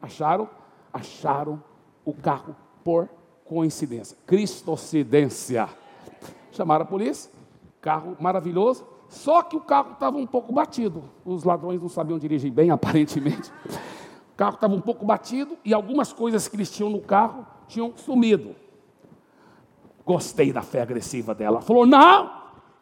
[0.01, 0.49] Acharam,
[0.90, 1.62] acharam
[2.07, 3.07] o carro por
[3.45, 5.69] coincidência, cristocidência.
[6.53, 7.31] Chamaram a polícia,
[7.83, 11.05] carro maravilhoso, só que o carro estava um pouco batido.
[11.23, 13.53] Os ladrões não sabiam dirigir bem, aparentemente.
[14.33, 17.92] O carro estava um pouco batido e algumas coisas que eles tinham no carro tinham
[17.95, 18.57] sumido.
[20.03, 21.61] Gostei da fé agressiva dela.
[21.61, 22.33] Falou: não,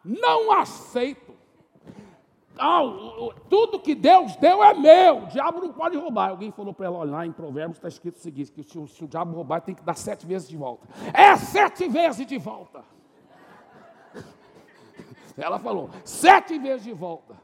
[0.05, 1.24] não aceito
[2.57, 2.81] ah,
[3.49, 6.29] tudo que Deus deu é meu, o diabo não pode roubar.
[6.29, 9.03] Alguém falou para ela, olha, lá em Provérbios está escrito o seguinte: que se, se
[9.03, 10.87] o diabo roubar, tem que dar sete vezes de volta.
[11.13, 12.83] É sete vezes de volta.
[15.37, 17.35] Ela falou, sete vezes de volta.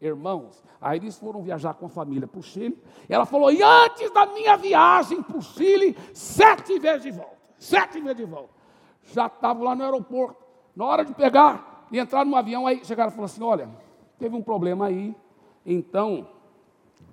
[0.00, 2.78] Irmãos, aí eles foram viajar com a família para o Chile.
[3.08, 7.34] Ela falou, e antes da minha viagem para o Chile, sete vezes de volta.
[7.58, 8.50] Sete vezes de volta.
[9.04, 10.44] Já estavam lá no aeroporto.
[10.76, 13.68] Na hora de pegar, e entraram no avião, aí chegaram e falaram assim: olha,
[14.24, 15.14] teve um problema aí,
[15.66, 16.26] então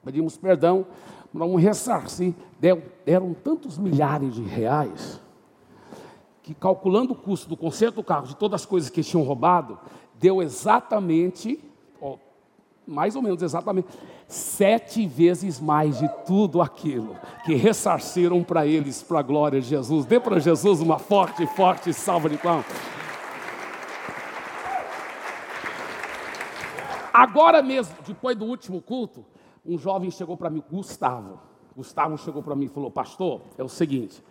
[0.02, 0.86] pedimos perdão,
[1.34, 2.34] vamos ressarcir.
[2.58, 5.20] Deram tantos milhares de reais
[6.42, 9.78] que, calculando o custo do conserto do carro, de todas as coisas que tinham roubado,
[10.18, 11.60] deu exatamente,
[12.02, 12.16] ó,
[12.88, 13.90] mais ou menos exatamente,
[14.26, 20.06] sete vezes mais de tudo aquilo que ressarciram para eles, para a glória de Jesus.
[20.06, 22.66] Dê para Jesus uma forte, forte salva de palmas.
[27.14, 29.26] Agora mesmo, depois do último culto,
[29.66, 31.40] um jovem chegou para mim, Gustavo.
[31.76, 34.24] Gustavo chegou para mim e falou: Pastor, é o seguinte,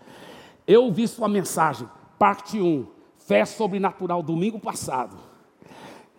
[0.67, 1.89] eu vi sua mensagem,
[2.19, 2.87] parte 1,
[3.19, 5.17] fé sobrenatural, domingo passado.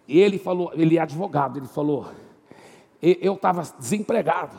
[0.08, 2.08] E ele falou, ele é advogado, ele falou:
[3.02, 4.58] Eu estava desempregado,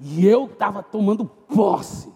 [0.00, 2.12] e eu estava tomando posse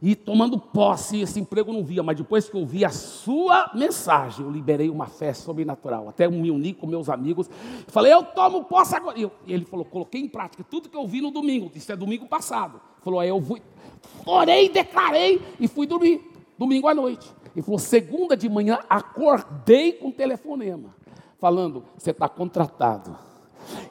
[0.00, 4.44] e tomando posse, esse emprego não via, mas depois que eu vi a sua mensagem,
[4.44, 6.08] eu liberei uma fé sobrenatural.
[6.08, 7.50] Até me uni com meus amigos,
[7.88, 9.18] falei, eu tomo posse agora.
[9.18, 12.26] E ele falou, coloquei em prática tudo que eu vi no domingo, isso é domingo
[12.26, 12.80] passado.
[13.02, 13.60] Falou, aí eu fui,
[14.24, 16.22] orei, declarei e fui dormir,
[16.56, 17.28] domingo à noite.
[17.54, 20.94] Ele falou, segunda de manhã, acordei com um telefonema,
[21.40, 23.27] falando, você está contratado.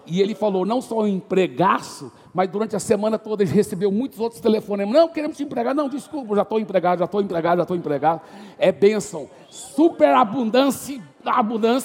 [0.06, 4.20] E ele falou, não só um empregaço, mas durante a semana toda ele recebeu muitos
[4.20, 4.94] outros telefonemas.
[4.94, 5.74] Não, queremos te empregar.
[5.74, 8.22] Não, desculpa, já estou empregado, já estou empregado, já estou empregado.
[8.58, 9.30] É bênção.
[9.50, 11.02] Super abundância,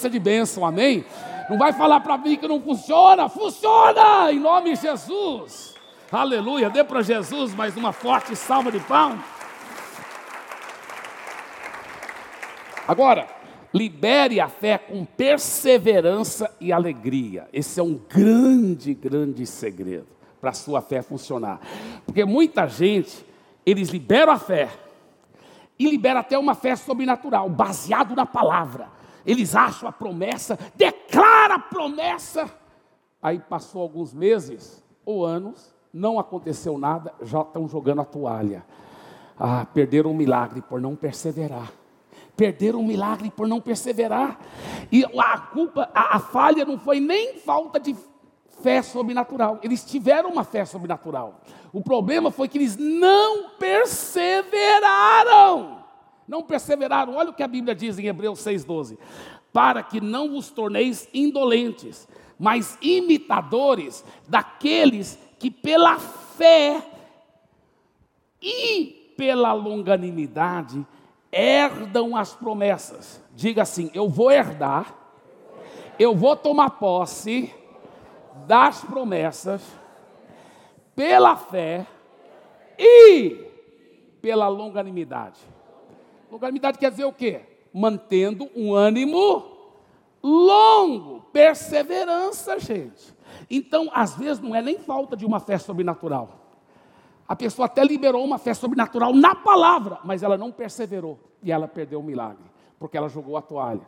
[0.09, 1.03] de bênção, amém?
[1.49, 3.27] Não vai falar para mim que não funciona.
[3.27, 4.31] Funciona!
[4.31, 5.75] Em nome de Jesus.
[6.11, 6.69] Aleluia.
[6.69, 9.19] Dê para Jesus mais uma forte salva de palmas.
[12.87, 13.27] Agora,
[13.73, 17.47] libere a fé com perseverança e alegria.
[17.51, 20.07] Esse é um grande, grande segredo
[20.39, 21.59] para a sua fé funcionar.
[22.05, 23.25] Porque muita gente,
[23.65, 24.69] eles liberam a fé
[25.79, 28.89] e liberam até uma fé sobrenatural, baseado na palavra.
[29.25, 32.51] Eles acham a promessa, declara a promessa.
[33.21, 38.65] Aí passou alguns meses ou anos, não aconteceu nada, já estão jogando a toalha.
[39.39, 41.71] Ah, perderam o milagre por não perseverar.
[42.35, 44.39] Perderam o milagre por não perseverar.
[44.91, 47.95] E a culpa, a, a falha não foi nem falta de
[48.61, 49.59] fé sobrenatural.
[49.61, 51.41] Eles tiveram uma fé sobrenatural.
[51.71, 55.83] O problema foi que eles não perseveraram.
[56.27, 57.15] Não perseveraram.
[57.15, 58.97] Olha o que a Bíblia diz em Hebreus 6,12:
[59.51, 62.07] Para que não vos torneis indolentes,
[62.39, 66.81] mas imitadores daqueles que pela fé
[68.41, 70.85] e pela longanimidade
[71.33, 73.21] herdam as promessas.
[73.33, 74.95] Diga assim: eu vou herdar,
[75.97, 77.53] eu vou tomar posse
[78.47, 79.61] das promessas
[80.95, 81.87] pela fé
[82.77, 83.47] e
[84.21, 85.39] pela longanimidade.
[86.31, 87.41] Longanimidade quer dizer o quê?
[87.73, 89.51] Mantendo um ânimo
[90.21, 93.13] longo, perseverança, gente.
[93.49, 96.42] Então, às vezes, não é nem falta de uma fé sobrenatural.
[97.27, 101.67] A pessoa até liberou uma fé sobrenatural na palavra, mas ela não perseverou e ela
[101.67, 102.43] perdeu o milagre,
[102.77, 103.81] porque ela jogou a toalha,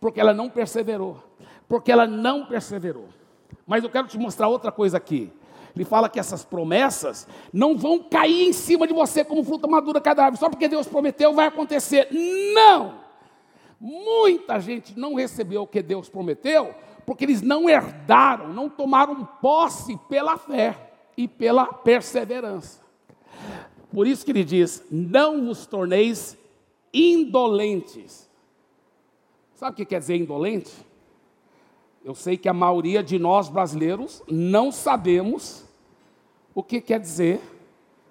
[0.00, 1.16] porque ela não perseverou,
[1.68, 3.06] porque ela não perseverou.
[3.66, 5.32] Mas eu quero te mostrar outra coisa aqui.
[5.74, 10.00] Ele fala que essas promessas não vão cair em cima de você como fruta madura
[10.00, 12.08] cada árvore, só porque Deus prometeu vai acontecer.
[12.54, 13.00] Não!
[13.80, 16.74] Muita gente não recebeu o que Deus prometeu,
[17.06, 20.91] porque eles não herdaram, não tomaram posse pela fé
[21.22, 22.80] e pela perseverança.
[23.92, 26.36] Por isso que ele diz: não vos torneis
[26.92, 28.28] indolentes.
[29.54, 30.72] Sabe o que quer dizer indolente?
[32.04, 35.64] Eu sei que a maioria de nós brasileiros não sabemos
[36.52, 37.40] o que quer dizer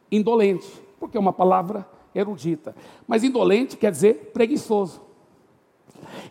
[0.09, 2.73] indolente, porque é uma palavra erudita.
[3.05, 5.01] Mas indolente quer dizer preguiçoso.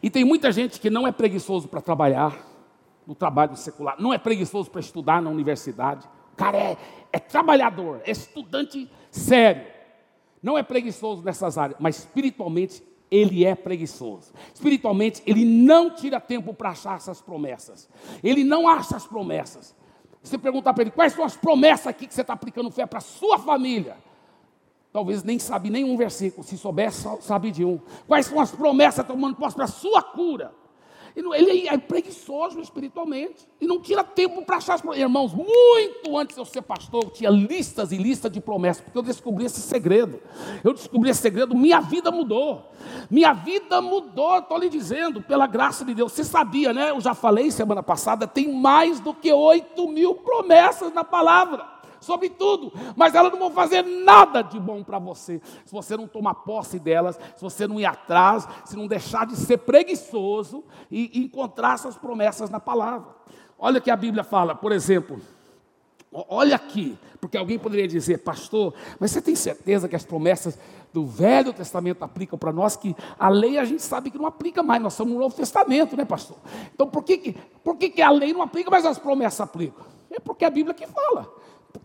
[0.02, 2.48] E tem muita gente que não é preguiçoso para trabalhar,
[3.06, 6.08] no trabalho secular, não é preguiçoso para estudar na universidade.
[6.40, 6.76] Cara é,
[7.12, 9.66] é trabalhador, é estudante sério.
[10.42, 14.32] Não é preguiçoso nessas áreas, mas espiritualmente ele é preguiçoso.
[14.54, 17.90] Espiritualmente, ele não tira tempo para achar essas promessas.
[18.24, 19.76] Ele não acha as promessas.
[20.22, 23.00] Você perguntar para ele, quais são as promessas aqui que você está aplicando fé para
[23.00, 23.98] a sua família?
[24.90, 27.78] Talvez nem sabe nenhum versículo, se soubesse, sabe de um.
[28.06, 30.54] Quais são as promessas tomando posse para a sua cura?
[31.34, 35.02] Ele é preguiçoso espiritualmente e não tira tempo para achar as promessas.
[35.02, 38.98] Irmãos, muito antes de eu ser pastor, eu tinha listas e listas de promessas, porque
[38.98, 40.20] eu descobri esse segredo.
[40.64, 42.70] Eu descobri esse segredo, minha vida mudou.
[43.10, 46.12] Minha vida mudou, estou lhe dizendo, pela graça de Deus.
[46.12, 46.90] Você sabia, né?
[46.90, 51.79] Eu já falei semana passada, tem mais do que 8 mil promessas na palavra.
[52.00, 55.40] Sobre tudo, mas elas não vão fazer nada de bom para você.
[55.64, 59.36] Se você não tomar posse delas, se você não ir atrás, se não deixar de
[59.36, 63.14] ser preguiçoso e encontrar essas promessas na palavra.
[63.58, 65.20] Olha o que a Bíblia fala, por exemplo,
[66.12, 70.58] Olha aqui, porque alguém poderia dizer, pastor, mas você tem certeza que as promessas
[70.92, 74.60] do Velho Testamento aplicam para nós, que a lei a gente sabe que não aplica
[74.60, 76.36] mais, nós somos no Novo Testamento, né, pastor?
[76.74, 79.86] Então por que, por que, que a lei não aplica, mas as promessas aplicam?
[80.10, 81.32] É porque a Bíblia que fala,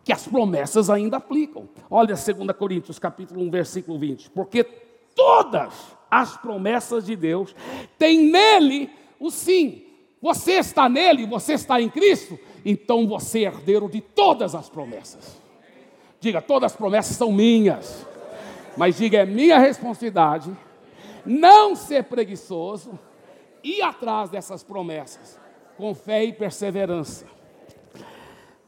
[0.03, 1.67] que as promessas ainda aplicam.
[1.89, 2.25] Olha 2
[2.57, 4.29] Coríntios capítulo 1, versículo 20.
[4.31, 5.73] Porque todas
[6.09, 7.55] as promessas de Deus
[7.97, 9.83] têm nele o sim.
[10.21, 15.39] Você está nele, você está em Cristo, então você é herdeiro de todas as promessas.
[16.19, 18.05] Diga, todas as promessas são minhas.
[18.77, 20.55] Mas diga, é minha responsabilidade
[21.25, 22.99] não ser preguiçoso,
[23.63, 25.39] ir atrás dessas promessas,
[25.75, 27.25] com fé e perseverança.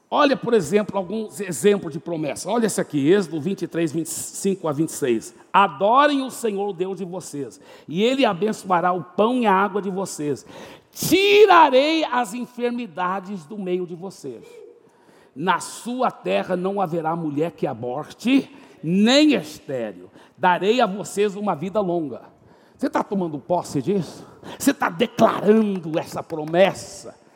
[0.10, 2.50] Olha, por exemplo, alguns exemplos de promessa.
[2.50, 5.36] Olha esse aqui, Êxodo 23, 25 a 26.
[5.52, 9.90] Adorem o Senhor, Deus de vocês, e Ele abençoará o pão e a água de
[9.90, 10.46] vocês.
[10.94, 14.46] Tirarei as enfermidades do meio de vocês.
[15.36, 18.50] Na sua terra não haverá mulher que aborte,
[18.82, 20.10] nem estéreo.
[20.38, 22.22] Darei a vocês uma vida longa.
[22.78, 24.26] Você está tomando posse disso?
[24.58, 27.27] Você está declarando essa promessa?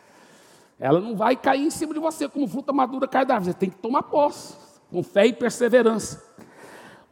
[0.82, 3.54] Ela não vai cair em cima de você como fruta madura cai da árvore.
[3.54, 4.58] Você tem que tomar posse,
[4.90, 6.26] com fé e perseverança.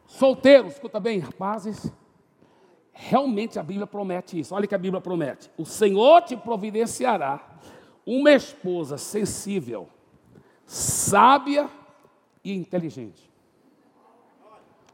[0.07, 1.93] Solteiros, escuta bem, rapazes.
[2.91, 4.55] Realmente a Bíblia promete isso.
[4.55, 7.59] Olha que a Bíblia promete: O Senhor te providenciará
[8.03, 9.87] uma esposa sensível,
[10.65, 11.69] sábia
[12.43, 13.29] e inteligente.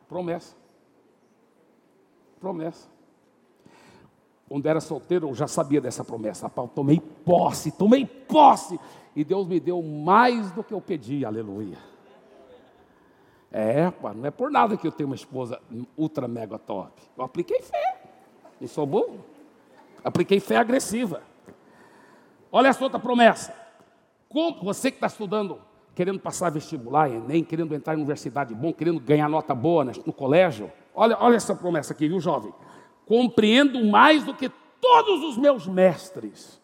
[0.09, 0.53] Promessa.
[2.41, 2.94] Promessa.
[4.47, 6.49] Quando era solteiro, eu já sabia dessa promessa.
[6.49, 8.79] Paulo, tomei posse, tomei posse.
[9.15, 11.77] E Deus me deu mais do que eu pedi, aleluia.
[13.51, 15.59] É, pá, não é por nada que eu tenho uma esposa
[15.97, 16.91] ultra mega top.
[17.17, 18.01] Eu apliquei fé.
[18.59, 19.17] Não sou bom.
[20.03, 21.23] Apliquei fé agressiva.
[22.51, 23.53] Olha essa outra promessa.
[24.29, 25.57] Como você que está estudando,
[25.95, 30.71] querendo passar vestibular, Enem, querendo entrar em universidade bom, querendo ganhar nota boa no colégio,
[30.93, 32.53] olha, olha essa promessa aqui, viu, jovem?
[33.05, 34.49] Compreendo mais do que
[34.81, 36.61] todos os meus mestres,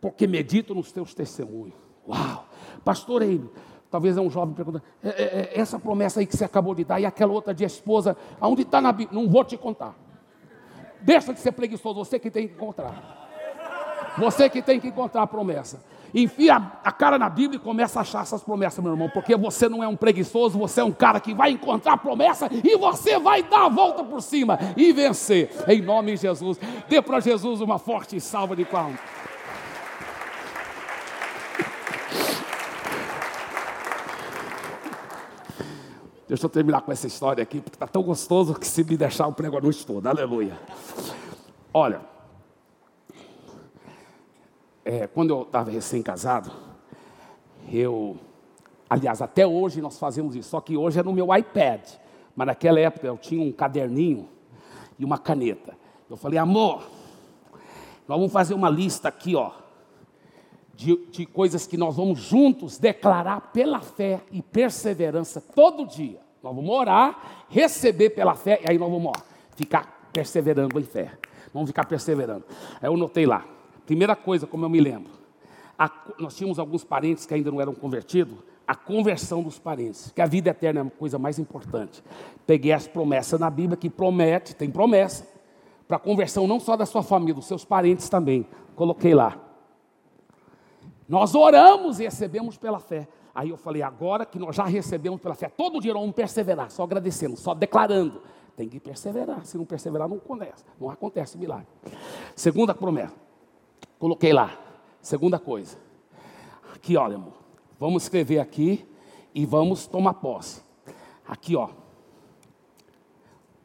[0.00, 1.74] porque medito nos teus testemunhos.
[2.08, 2.46] Uau!
[2.84, 3.52] Pastor Eiro,
[3.90, 6.84] talvez é um jovem perguntando, é, é, é, essa promessa aí que você acabou de
[6.84, 9.20] dar, e aquela outra de esposa, aonde está na Bíblia?
[9.20, 9.94] Não vou te contar.
[11.00, 13.26] Deixa de ser preguiçoso, você que tem que encontrar.
[14.18, 15.84] Você que tem que encontrar a promessa.
[16.18, 19.68] Enfia a cara na Bíblia e começa a achar essas promessas, meu irmão, porque você
[19.68, 23.42] não é um preguiçoso, você é um cara que vai encontrar promessa e você vai
[23.42, 26.58] dar a volta por cima e vencer, em nome de Jesus.
[26.88, 28.98] Dê para Jesus uma forte salva de palmas.
[36.26, 39.26] Deixa eu terminar com essa história aqui, porque está tão gostoso que se me deixar
[39.26, 40.08] o prego a noite toda.
[40.08, 40.58] Aleluia.
[41.74, 42.00] Olha,
[44.86, 46.52] é, quando eu estava recém-casado,
[47.72, 48.16] eu,
[48.88, 51.80] aliás, até hoje nós fazemos isso, só que hoje é no meu iPad,
[52.36, 54.28] mas naquela época eu tinha um caderninho
[54.96, 55.76] e uma caneta.
[56.08, 56.88] Eu falei, amor,
[58.06, 59.50] nós vamos fazer uma lista aqui, ó,
[60.72, 66.20] de, de coisas que nós vamos juntos declarar pela fé e perseverança todo dia.
[66.40, 69.20] Nós vamos orar, receber pela fé, e aí nós vamos ó,
[69.56, 71.18] ficar perseverando em fé.
[71.52, 72.44] Vamos ficar perseverando.
[72.80, 73.44] Aí eu notei lá,
[73.86, 75.12] Primeira coisa, como eu me lembro,
[75.78, 80.20] a, nós tínhamos alguns parentes que ainda não eram convertidos, a conversão dos parentes, que
[80.20, 82.02] a vida eterna é a coisa mais importante.
[82.46, 85.26] Peguei as promessas na Bíblia que promete, tem promessa,
[85.86, 88.44] para a conversão não só da sua família, dos seus parentes também.
[88.74, 89.38] Coloquei lá.
[91.08, 93.06] Nós oramos e recebemos pela fé.
[93.32, 96.82] Aí eu falei, agora que nós já recebemos pela fé, todo dia vamos perseverar, só
[96.82, 98.20] agradecendo, só declarando.
[98.56, 101.66] Tem que perseverar, se não perseverar, não acontece, não acontece milagre.
[102.34, 103.14] Segunda promessa,
[103.98, 104.58] Coloquei lá.
[105.00, 105.78] Segunda coisa.
[106.74, 107.34] Aqui, olha, amor.
[107.78, 108.86] Vamos escrever aqui
[109.34, 110.62] e vamos tomar posse.
[111.26, 111.68] Aqui, ó.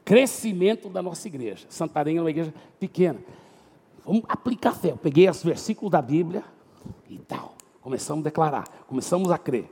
[0.04, 1.66] Crescimento da nossa igreja.
[1.70, 3.20] Santarém é uma igreja pequena.
[4.06, 4.92] Vamos aplicar fé.
[4.92, 6.44] Eu peguei os versículos da Bíblia
[7.10, 7.54] e tal.
[7.82, 8.68] Começamos a declarar.
[8.88, 9.72] Começamos a crer.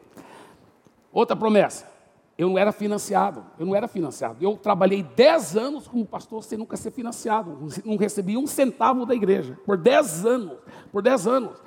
[1.12, 1.99] Outra promessa.
[2.40, 4.38] Eu não era financiado, eu não era financiado.
[4.40, 7.58] Eu trabalhei 10 anos como pastor sem nunca ser financiado.
[7.84, 9.60] Não recebi um centavo da igreja.
[9.66, 10.58] Por 10 anos.
[10.90, 11.62] Por 10 anos.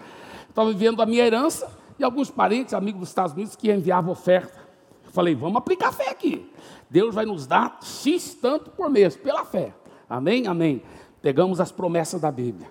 [0.48, 4.66] Estava vivendo a minha herança e alguns parentes, amigos dos Estados Unidos, que enviavam oferta.
[5.04, 6.50] Eu falei, vamos aplicar fé aqui.
[6.88, 9.74] Deus vai nos dar X tanto por mês, pela fé.
[10.08, 10.46] Amém?
[10.46, 10.82] Amém.
[11.20, 12.70] Pegamos as promessas da Bíblia.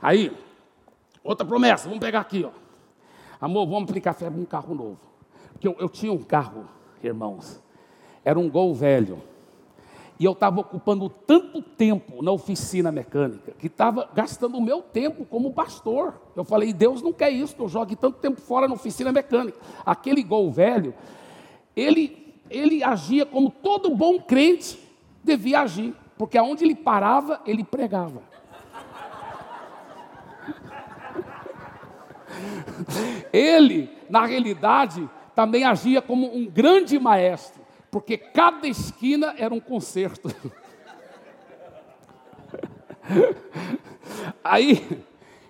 [0.00, 0.30] Aí,
[1.24, 2.50] outra promessa, vamos pegar aqui, ó.
[3.40, 5.00] Amor, vamos aplicar fé num carro novo.
[5.58, 6.68] que eu, eu tinha um carro,
[7.06, 7.62] irmãos,
[8.24, 9.22] era um Gol velho.
[10.18, 15.24] E eu estava ocupando tanto tempo na oficina mecânica, que estava gastando o meu tempo
[15.24, 16.20] como pastor.
[16.36, 19.58] Eu falei, Deus não quer isso, que eu jogue tanto tempo fora na oficina mecânica.
[19.84, 20.94] Aquele gol velho,
[21.74, 24.78] ele, ele agia como todo bom crente
[25.22, 28.22] devia agir, porque aonde ele parava, ele pregava.
[33.32, 37.64] Ele, na realidade, também agia como um grande maestro
[37.94, 40.28] porque cada esquina era um concerto.
[44.42, 45.00] Aí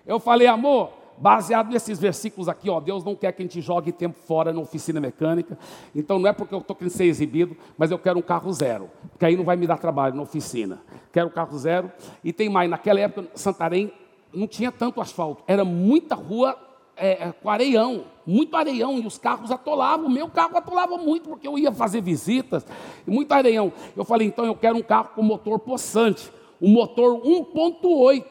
[0.05, 3.91] eu falei, amor, baseado nesses versículos aqui, ó, Deus não quer que a gente jogue
[3.91, 5.57] tempo fora na oficina mecânica.
[5.95, 8.91] Então não é porque eu estou querendo ser exibido, mas eu quero um carro zero,
[9.09, 10.83] porque aí não vai me dar trabalho na oficina.
[11.11, 11.91] Quero um carro zero.
[12.23, 13.91] E tem mais, naquela época, Santarém
[14.31, 16.55] não tinha tanto asfalto, era muita rua
[16.97, 20.07] é, é, com areião, muito areião, e os carros atolavam.
[20.07, 22.65] O meu carro atolava muito, porque eu ia fazer visitas,
[23.05, 23.71] muito areião.
[23.95, 26.31] Eu falei, então eu quero um carro com motor possante,
[26.61, 28.25] um motor 1.8,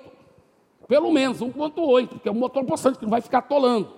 [0.88, 3.88] pelo menos 1.8, porque é um motor possante que não vai ficar atolando.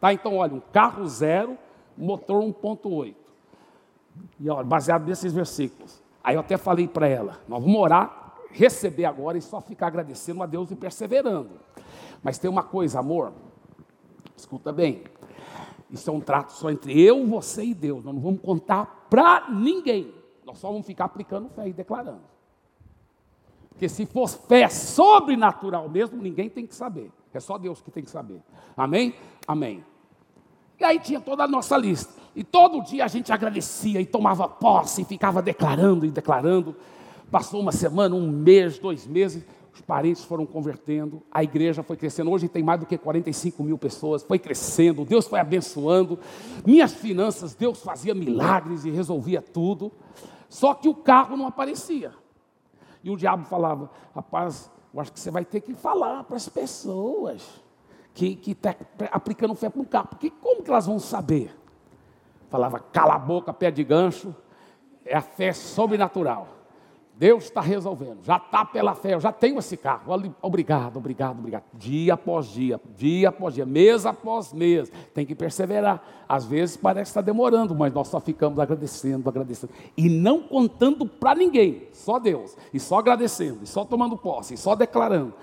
[0.00, 0.12] Tá?
[0.12, 1.58] Então, olha, um carro zero,
[1.96, 3.14] motor 1.8.
[4.38, 6.02] E olha, baseado nesses versículos.
[6.22, 10.42] Aí eu até falei para ela, nós vamos orar, receber agora e só ficar agradecendo
[10.42, 11.50] a Deus e perseverando.
[12.22, 13.32] Mas tem uma coisa, amor,
[14.40, 15.04] Escuta bem.
[15.90, 18.04] Isso é um trato só entre eu, você e Deus.
[18.04, 20.14] Nós não vamos contar para ninguém.
[20.44, 22.22] Nós só vamos ficar aplicando fé e declarando.
[23.68, 27.10] Porque se for fé sobrenatural mesmo, ninguém tem que saber.
[27.32, 28.42] É só Deus que tem que saber.
[28.76, 29.14] Amém?
[29.46, 29.84] Amém.
[30.78, 32.20] E aí tinha toda a nossa lista.
[32.34, 36.74] E todo dia a gente agradecia e tomava posse e ficava declarando e declarando.
[37.30, 42.30] Passou uma semana, um mês, dois meses os parentes foram convertendo, a igreja foi crescendo.
[42.30, 46.18] Hoje tem mais do que 45 mil pessoas, foi crescendo, Deus foi abençoando.
[46.66, 49.92] Minhas finanças, Deus fazia milagres e resolvia tudo.
[50.48, 52.12] Só que o carro não aparecia.
[53.02, 56.48] E o diabo falava: Rapaz, eu acho que você vai ter que falar para as
[56.48, 57.62] pessoas
[58.12, 61.56] que estão tá aplicando fé para um carro, porque como que elas vão saber?
[62.50, 64.34] Falava: Cala a boca, pé de gancho,
[65.04, 66.59] é a fé sobrenatural.
[67.20, 70.10] Deus está resolvendo, já está pela fé, eu já tenho esse carro.
[70.40, 71.64] Obrigado, obrigado, obrigado.
[71.74, 74.90] Dia após dia, dia após dia, mês após mês.
[75.12, 76.02] Tem que perseverar.
[76.26, 79.70] Às vezes parece que está demorando, mas nós só ficamos agradecendo, agradecendo.
[79.98, 82.56] E não contando para ninguém, só Deus.
[82.72, 85.34] E só agradecendo, e só tomando posse, e só declarando.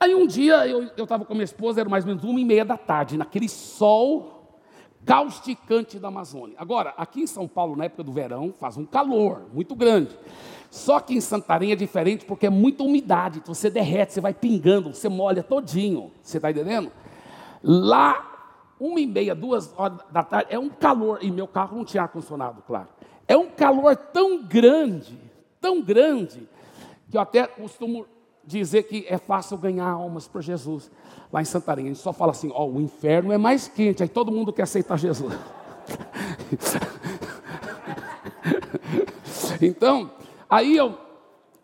[0.00, 2.64] Aí um dia eu estava com minha esposa, era mais ou menos uma e meia
[2.64, 4.32] da tarde, naquele sol
[5.04, 6.56] causticante da Amazônia.
[6.58, 10.18] Agora, aqui em São Paulo, na época do verão, faz um calor muito grande.
[10.76, 14.34] Só que em Santarém é diferente porque é muita umidade, então você derrete, você vai
[14.34, 16.92] pingando, você molha todinho, você está entendendo?
[17.62, 21.84] Lá, uma e meia, duas horas da tarde, é um calor, e meu carro não
[21.84, 22.88] tinha ar-condicionado, claro.
[23.26, 25.18] É um calor tão grande,
[25.62, 26.46] tão grande,
[27.10, 28.06] que eu até costumo
[28.44, 30.90] dizer que é fácil ganhar almas para Jesus.
[31.32, 34.10] Lá em Santarém, a gente só fala assim, ó, o inferno é mais quente, aí
[34.10, 35.32] todo mundo quer aceitar Jesus.
[39.62, 40.10] então,
[40.48, 40.98] Aí eu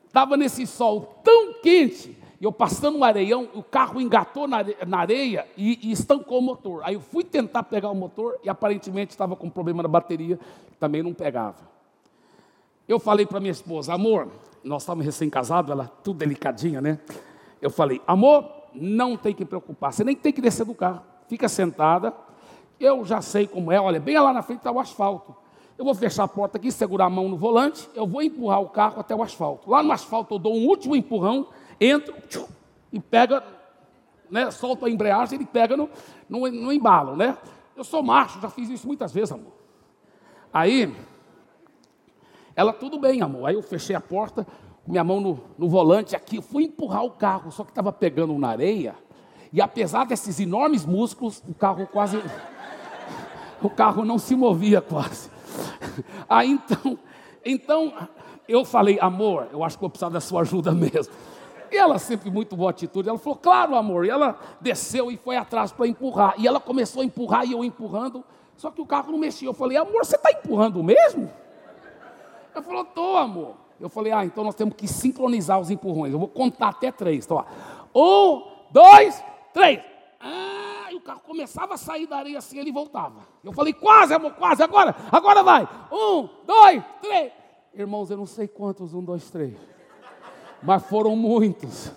[0.07, 5.89] estava nesse sol tão quente, eu passando um areião, o carro engatou na areia e,
[5.89, 6.83] e, estancou o motor.
[6.85, 10.39] Aí eu fui tentar pegar o motor e aparentemente estava com problema na bateria,
[10.81, 11.71] também não pegava.
[12.89, 14.29] Eu falei para minha esposa, amor,
[14.65, 16.99] nós estávamos recém-casados, ela tudo delicadinha, né?
[17.61, 21.49] Eu falei, amor, não tem que preocupar, você nem tem que descer do carro, fica
[21.49, 22.13] sentada,
[22.81, 25.42] eu já sei como é, olha, bem lá na frente está o asfalto.
[25.79, 28.69] Eu vou fechar a porta aqui, segurar a mão no volante, eu vou empurrar o
[28.69, 29.71] carro até o asfalto.
[29.71, 31.49] Lá no asfalto eu dou um último empurrão,
[31.81, 32.47] entro tchum,
[32.93, 33.43] e pega,
[34.31, 35.89] né, solto a embreagem, ele pega no,
[36.29, 37.37] no, no embalo, né?
[37.75, 39.53] Eu sou macho, já fiz isso muitas vezes, amor.
[40.53, 40.95] Aí,
[42.55, 43.47] ela, tudo bem, amor.
[43.47, 44.47] Aí eu fechei a porta,
[44.87, 48.49] minha mão no, no volante aqui, fui empurrar o carro, só que estava pegando na
[48.49, 48.95] areia,
[49.53, 52.19] e apesar desses enormes músculos, o carro quase.
[53.65, 55.31] O carro não se movia quase.
[56.29, 56.99] Aí então,
[57.45, 57.93] então
[58.49, 61.13] eu falei, amor, eu acho que vou precisar da sua ajuda mesmo.
[61.71, 64.05] E ela sempre muito boa atitude, ela falou, claro, amor.
[64.05, 66.35] E ela desceu e foi atrás para empurrar.
[66.37, 68.23] E ela começou a empurrar e eu empurrando,
[68.57, 69.49] só que o carro não mexia.
[69.49, 71.31] Eu falei, amor, você está empurrando mesmo?
[72.55, 73.55] Ela falou, tô, amor.
[73.81, 76.13] Eu falei, ah, então nós temos que sincronizar os empurrões.
[76.13, 77.25] Eu vou contar até três.
[77.25, 77.45] Então, ó.
[77.99, 79.23] Um, dois,
[79.53, 79.81] três.
[80.21, 80.62] Ah,
[81.03, 83.21] carro começava a sair da areia assim, ele voltava.
[83.43, 85.69] Eu falei, quase, amor, quase, agora, agora vai.
[85.93, 87.33] Um, dois, três.
[87.75, 89.57] Irmãos, eu não sei quantos, um, dois, três.
[90.63, 91.93] Mas foram muitos.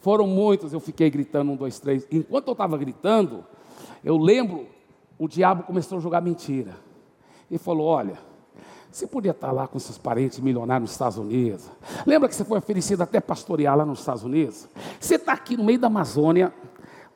[0.00, 2.06] Foram muitos, eu fiquei gritando um, dois, três.
[2.10, 3.44] Enquanto eu estava gritando,
[4.02, 4.66] eu lembro
[5.20, 6.74] o diabo começou a jogar mentira.
[7.50, 8.18] E falou: Olha,
[8.90, 11.70] você podia estar lá com seus parentes milionários nos Estados Unidos.
[12.06, 14.66] Lembra que você foi oferecido até pastorear lá nos Estados Unidos?
[14.98, 16.54] Você está aqui no meio da Amazônia.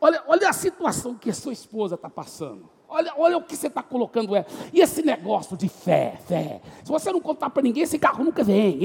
[0.04, 2.68] Olha, olha a situação que a sua esposa está passando.
[2.86, 4.36] Olha, olha o que você está colocando.
[4.36, 4.44] É.
[4.70, 6.60] E esse negócio de fé, fé.
[6.84, 8.78] Se você não contar para ninguém, esse carro nunca vem.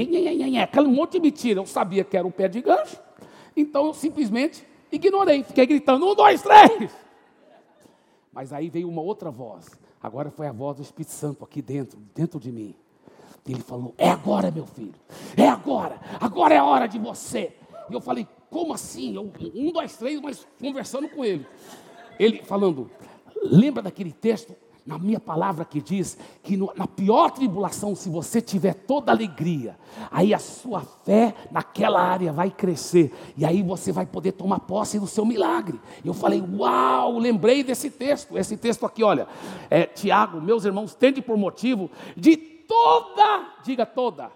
[0.62, 1.60] Aquele monte de mentira.
[1.60, 2.98] Eu sabia que era o pé de gancho.
[3.54, 5.44] Então eu simplesmente ignorei.
[5.44, 6.90] Fiquei gritando: um, dois, três.
[8.32, 9.78] Mas aí veio uma outra voz.
[10.02, 12.74] Agora foi a voz do Espírito Santo aqui dentro, dentro de mim.
[13.46, 14.94] Ele falou: É agora, meu filho.
[15.36, 16.00] É agora.
[16.18, 17.54] Agora é a hora de você.
[17.90, 19.14] E eu falei: Como assim?
[19.14, 21.46] Eu, um, dois, três, mas conversando com ele.
[22.18, 22.90] Ele falando:
[23.42, 28.40] Lembra daquele texto na minha palavra que diz que no, na pior tribulação, se você
[28.40, 29.78] tiver toda alegria,
[30.10, 34.98] aí a sua fé naquela área vai crescer, e aí você vai poder tomar posse
[34.98, 35.80] do seu milagre.
[36.04, 39.28] Eu falei, uau, lembrei desse texto, esse texto aqui, olha,
[39.68, 44.32] é, Tiago, meus irmãos, tende por motivo de toda, diga toda,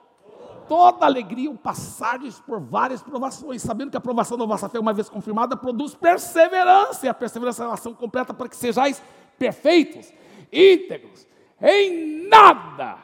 [0.68, 4.92] toda alegria o passardes por várias provações, sabendo que a provação da vossa fé, uma
[4.92, 9.02] vez confirmada, produz perseverança, e a perseverança é a ação completa para que sejais
[9.38, 10.12] perfeitos,
[10.52, 11.26] íntegros,
[11.60, 12.98] em nada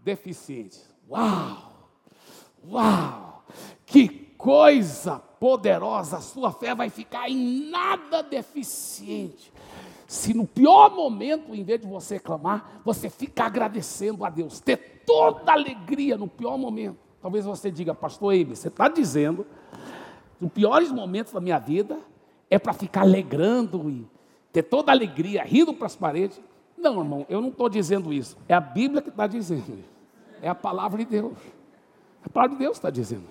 [0.00, 0.88] deficientes.
[1.08, 1.72] Uau!
[2.68, 3.44] Uau!
[3.86, 6.18] Que coisa poderosa!
[6.18, 9.52] A sua fé vai ficar em nada deficiente.
[10.06, 15.02] Se no pior momento, em vez de você clamar, você fica agradecendo a Deus, ter
[15.06, 17.03] toda alegria no pior momento.
[17.24, 19.46] Talvez você diga, pastor Eibe, você está dizendo
[20.38, 21.96] que os piores momentos da minha vida
[22.50, 24.06] é para ficar alegrando e
[24.52, 26.38] ter toda alegria, rindo para as paredes.
[26.76, 28.36] Não, irmão, eu não estou dizendo isso.
[28.46, 29.82] É a Bíblia que está dizendo.
[30.42, 31.32] É a palavra de Deus.
[32.22, 33.24] A palavra de Deus está dizendo.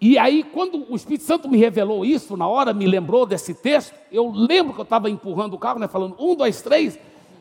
[0.00, 3.98] E aí, quando o Espírito Santo me revelou isso, na hora me lembrou desse texto,
[4.12, 6.96] eu lembro que eu estava empurrando o carro, né, falando um, dois, três.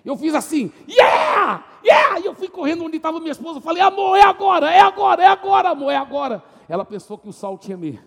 [0.06, 2.20] Eu fiz assim, yeah, yeah!
[2.20, 3.62] E eu fui correndo onde estava minha esposa.
[3.62, 6.44] Falei, amor, é agora, é agora, é agora, amor, é agora.
[6.68, 8.00] Ela pensou que o sol tinha me.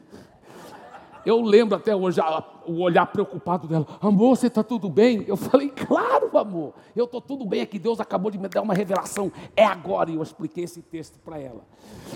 [1.26, 2.20] Eu lembro até hoje
[2.66, 3.84] o olhar preocupado dela.
[4.01, 5.24] Amor, você está tudo bem?
[5.26, 6.72] Eu falei, claro, amor.
[6.94, 7.80] Eu estou tudo bem aqui.
[7.80, 9.32] Deus acabou de me dar uma revelação.
[9.57, 10.09] É agora.
[10.09, 11.66] E eu expliquei esse texto para ela.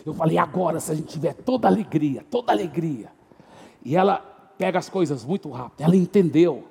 [0.07, 3.11] Eu falei, agora, se a gente tiver toda alegria, toda alegria.
[3.85, 4.18] E ela
[4.57, 5.81] pega as coisas muito rápido.
[5.81, 6.70] Ela entendeu.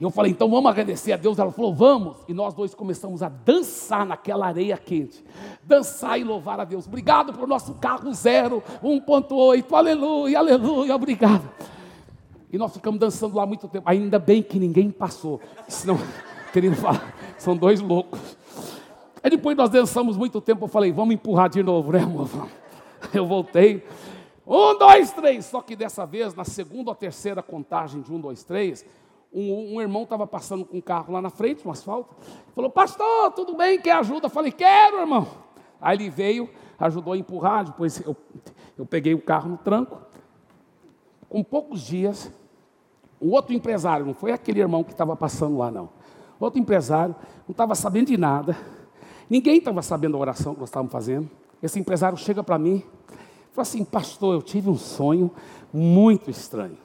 [0.00, 1.38] E eu falei, então vamos agradecer a Deus.
[1.38, 2.16] Ela falou, vamos.
[2.26, 5.22] E nós dois começamos a dançar naquela areia quente.
[5.62, 6.86] Dançar e louvar a Deus.
[6.86, 9.70] Obrigado por nosso carro zero, 1.8.
[9.74, 11.50] Aleluia, aleluia, obrigado.
[12.50, 13.86] E nós ficamos dançando lá muito tempo.
[13.86, 15.38] Ainda bem que ninguém passou.
[15.68, 15.98] Senão,
[16.50, 18.38] querido falar, são dois loucos.
[19.22, 20.64] Aí depois nós dançamos muito tempo.
[20.64, 22.26] Eu falei, vamos empurrar de novo, né, amor?
[23.12, 23.84] Eu voltei.
[24.46, 25.44] Um, dois, três.
[25.44, 28.82] Só que dessa vez, na segunda ou terceira contagem de um, dois, três
[29.32, 32.14] um, um irmão estava passando com um carro lá na frente, no asfalto,
[32.54, 34.26] falou, pastor, tudo bem, quer ajuda?
[34.26, 35.28] Eu falei, quero, irmão.
[35.80, 38.16] Aí ele veio, ajudou a empurrar, depois eu,
[38.76, 40.00] eu peguei o carro no tranco.
[41.28, 42.30] Com poucos dias,
[43.20, 45.90] um outro empresário, não foi aquele irmão que estava passando lá, não.
[46.40, 47.14] Outro empresário,
[47.46, 48.56] não estava sabendo de nada,
[49.28, 51.30] ninguém estava sabendo a oração que nós estávamos fazendo.
[51.62, 52.82] Esse empresário chega para mim,
[53.52, 55.30] fala assim, pastor, eu tive um sonho
[55.72, 56.78] muito estranho.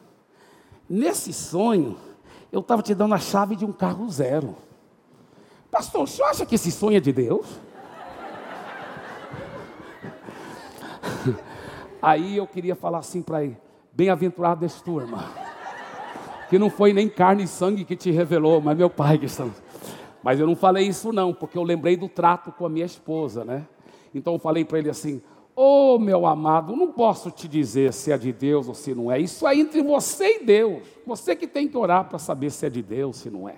[0.88, 1.98] Nesse sonho,
[2.56, 4.56] eu estava te dando a chave de um carro zero.
[5.70, 7.46] Pastor, o senhor acha que esse sonho é de Deus?
[12.02, 13.58] Aí eu queria falar assim para ele:
[13.92, 15.22] bem-aventurado és tu, irmão.
[16.50, 19.46] Que não foi nem carne e sangue que te revelou, mas meu pai que está.
[20.24, 23.44] Mas eu não falei isso não, porque eu lembrei do trato com a minha esposa,
[23.44, 23.68] né?
[24.14, 25.22] Então eu falei para ele assim:
[25.56, 29.20] Oh, meu amado, não posso te dizer se é de Deus ou se não é.
[29.20, 30.86] Isso é entre você e Deus.
[31.08, 33.56] Você que tem que orar para saber se é de Deus, se não é.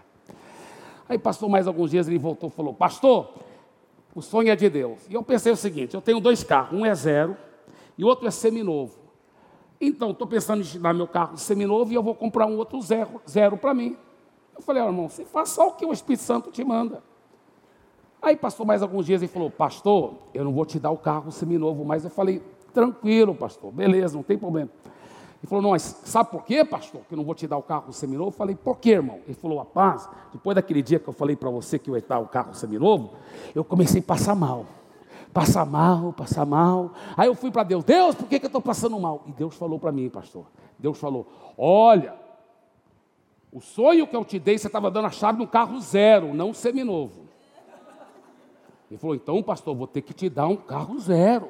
[1.09, 3.33] Aí passou mais alguns dias, ele voltou e falou: Pastor,
[4.13, 4.99] o sonho é de Deus.
[5.09, 7.35] E eu pensei o seguinte: eu tenho dois carros, um é zero
[7.97, 8.99] e o outro é seminovo.
[9.79, 13.21] Então, estou pensando em tirar meu carro seminovo e eu vou comprar um outro zero,
[13.27, 13.95] zero para mim.
[14.55, 17.03] Eu falei, oh, irmão, você faz só o que o Espírito Santo te manda.
[18.21, 21.31] Aí passou mais alguns dias e falou, pastor, eu não vou te dar o carro
[21.31, 22.03] seminovo mais.
[22.03, 22.41] Eu falei,
[22.73, 24.69] tranquilo, pastor, beleza, não tem problema.
[25.39, 27.61] Ele falou, não, mas sabe por quê, pastor, que eu não vou te dar o
[27.61, 28.29] carro seminovo?
[28.29, 29.19] Eu falei, por quê, irmão?
[29.25, 32.19] Ele falou, rapaz, depois daquele dia que eu falei para você que eu ia dar
[32.19, 33.13] o carro seminovo,
[33.53, 34.65] eu comecei a passar mal.
[35.31, 36.91] Passar mal, passar mal.
[37.15, 39.23] Aí eu fui para Deus, Deus, por que, que eu estou passando mal?
[39.27, 40.45] E Deus falou para mim, pastor,
[40.79, 42.15] Deus falou, olha,
[43.51, 46.51] o sonho que eu te dei, você estava dando a chave no carro zero, não
[46.53, 47.26] seminovo.
[48.89, 51.49] Ele falou: então, pastor, vou ter que te dar um carro zero.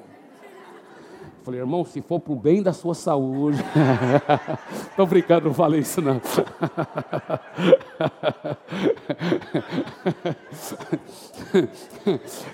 [1.44, 3.60] falei, irmão, se for para o bem da sua saúde.
[4.90, 6.20] Estou brincando, não falei isso não.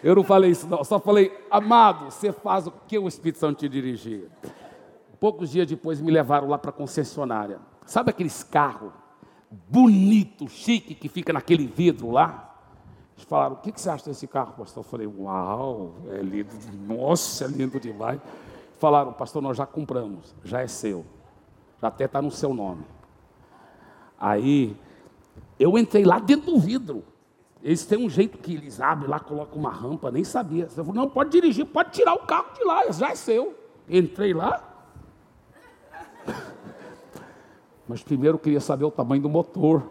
[0.03, 3.59] Eu não falei isso não, só falei, amado, você faz o que o Espírito Santo
[3.59, 4.29] te dirigir.
[5.19, 7.59] Poucos dias depois me levaram lá para a concessionária.
[7.86, 8.91] Sabe aqueles carros
[9.69, 12.53] bonito, chique, que fica naquele vidro lá?
[13.24, 14.84] Eles falaram, o que, você acha desse carro, pastor?
[14.84, 16.49] Eu falei, uau, é lindo,
[16.86, 18.19] nossa, é lindo demais.
[18.78, 21.05] Falaram, pastor, nós já compramos, já é seu,
[21.82, 22.84] já até está no seu nome.
[24.19, 24.76] Aí,
[25.57, 27.01] eu entrei lá dentro do vidro.
[27.63, 30.65] Eles têm um jeito que eles abrem lá, colocam uma rampa, nem sabia.
[30.65, 33.57] Eu falei, não, pode dirigir, pode tirar o carro de lá, já é seu.
[33.88, 34.61] Entrei lá.
[37.88, 39.82] Mas primeiro eu queria saber o tamanho do motor.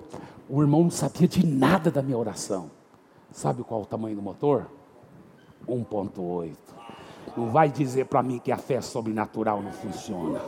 [0.51, 2.82] O irmão não sabia de nada da minha oração.
[3.33, 4.67] Sabe qual o tamanho do motor?
[5.67, 6.55] 1.8.
[7.37, 10.41] Não vai dizer para mim que a fé sobrenatural não funciona.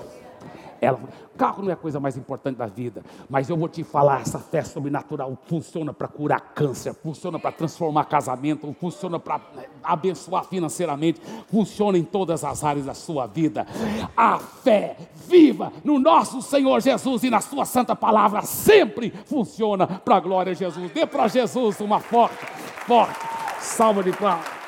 [0.81, 1.01] Ela,
[1.37, 4.39] carro não é a coisa mais importante da vida, mas eu vou te falar, essa
[4.39, 11.23] fé sobrenatural funciona para curar câncer, funciona para transformar casamento, funciona para né, abençoar financeiramente,
[11.51, 13.67] funciona em todas as áreas da sua vida.
[14.15, 20.17] A fé viva no nosso Senhor Jesus e na sua santa palavra sempre funciona para
[20.17, 20.93] a glória de Jesus.
[20.93, 22.45] Dê para Jesus uma forte,
[22.87, 23.27] forte
[23.61, 24.64] salva de palmas.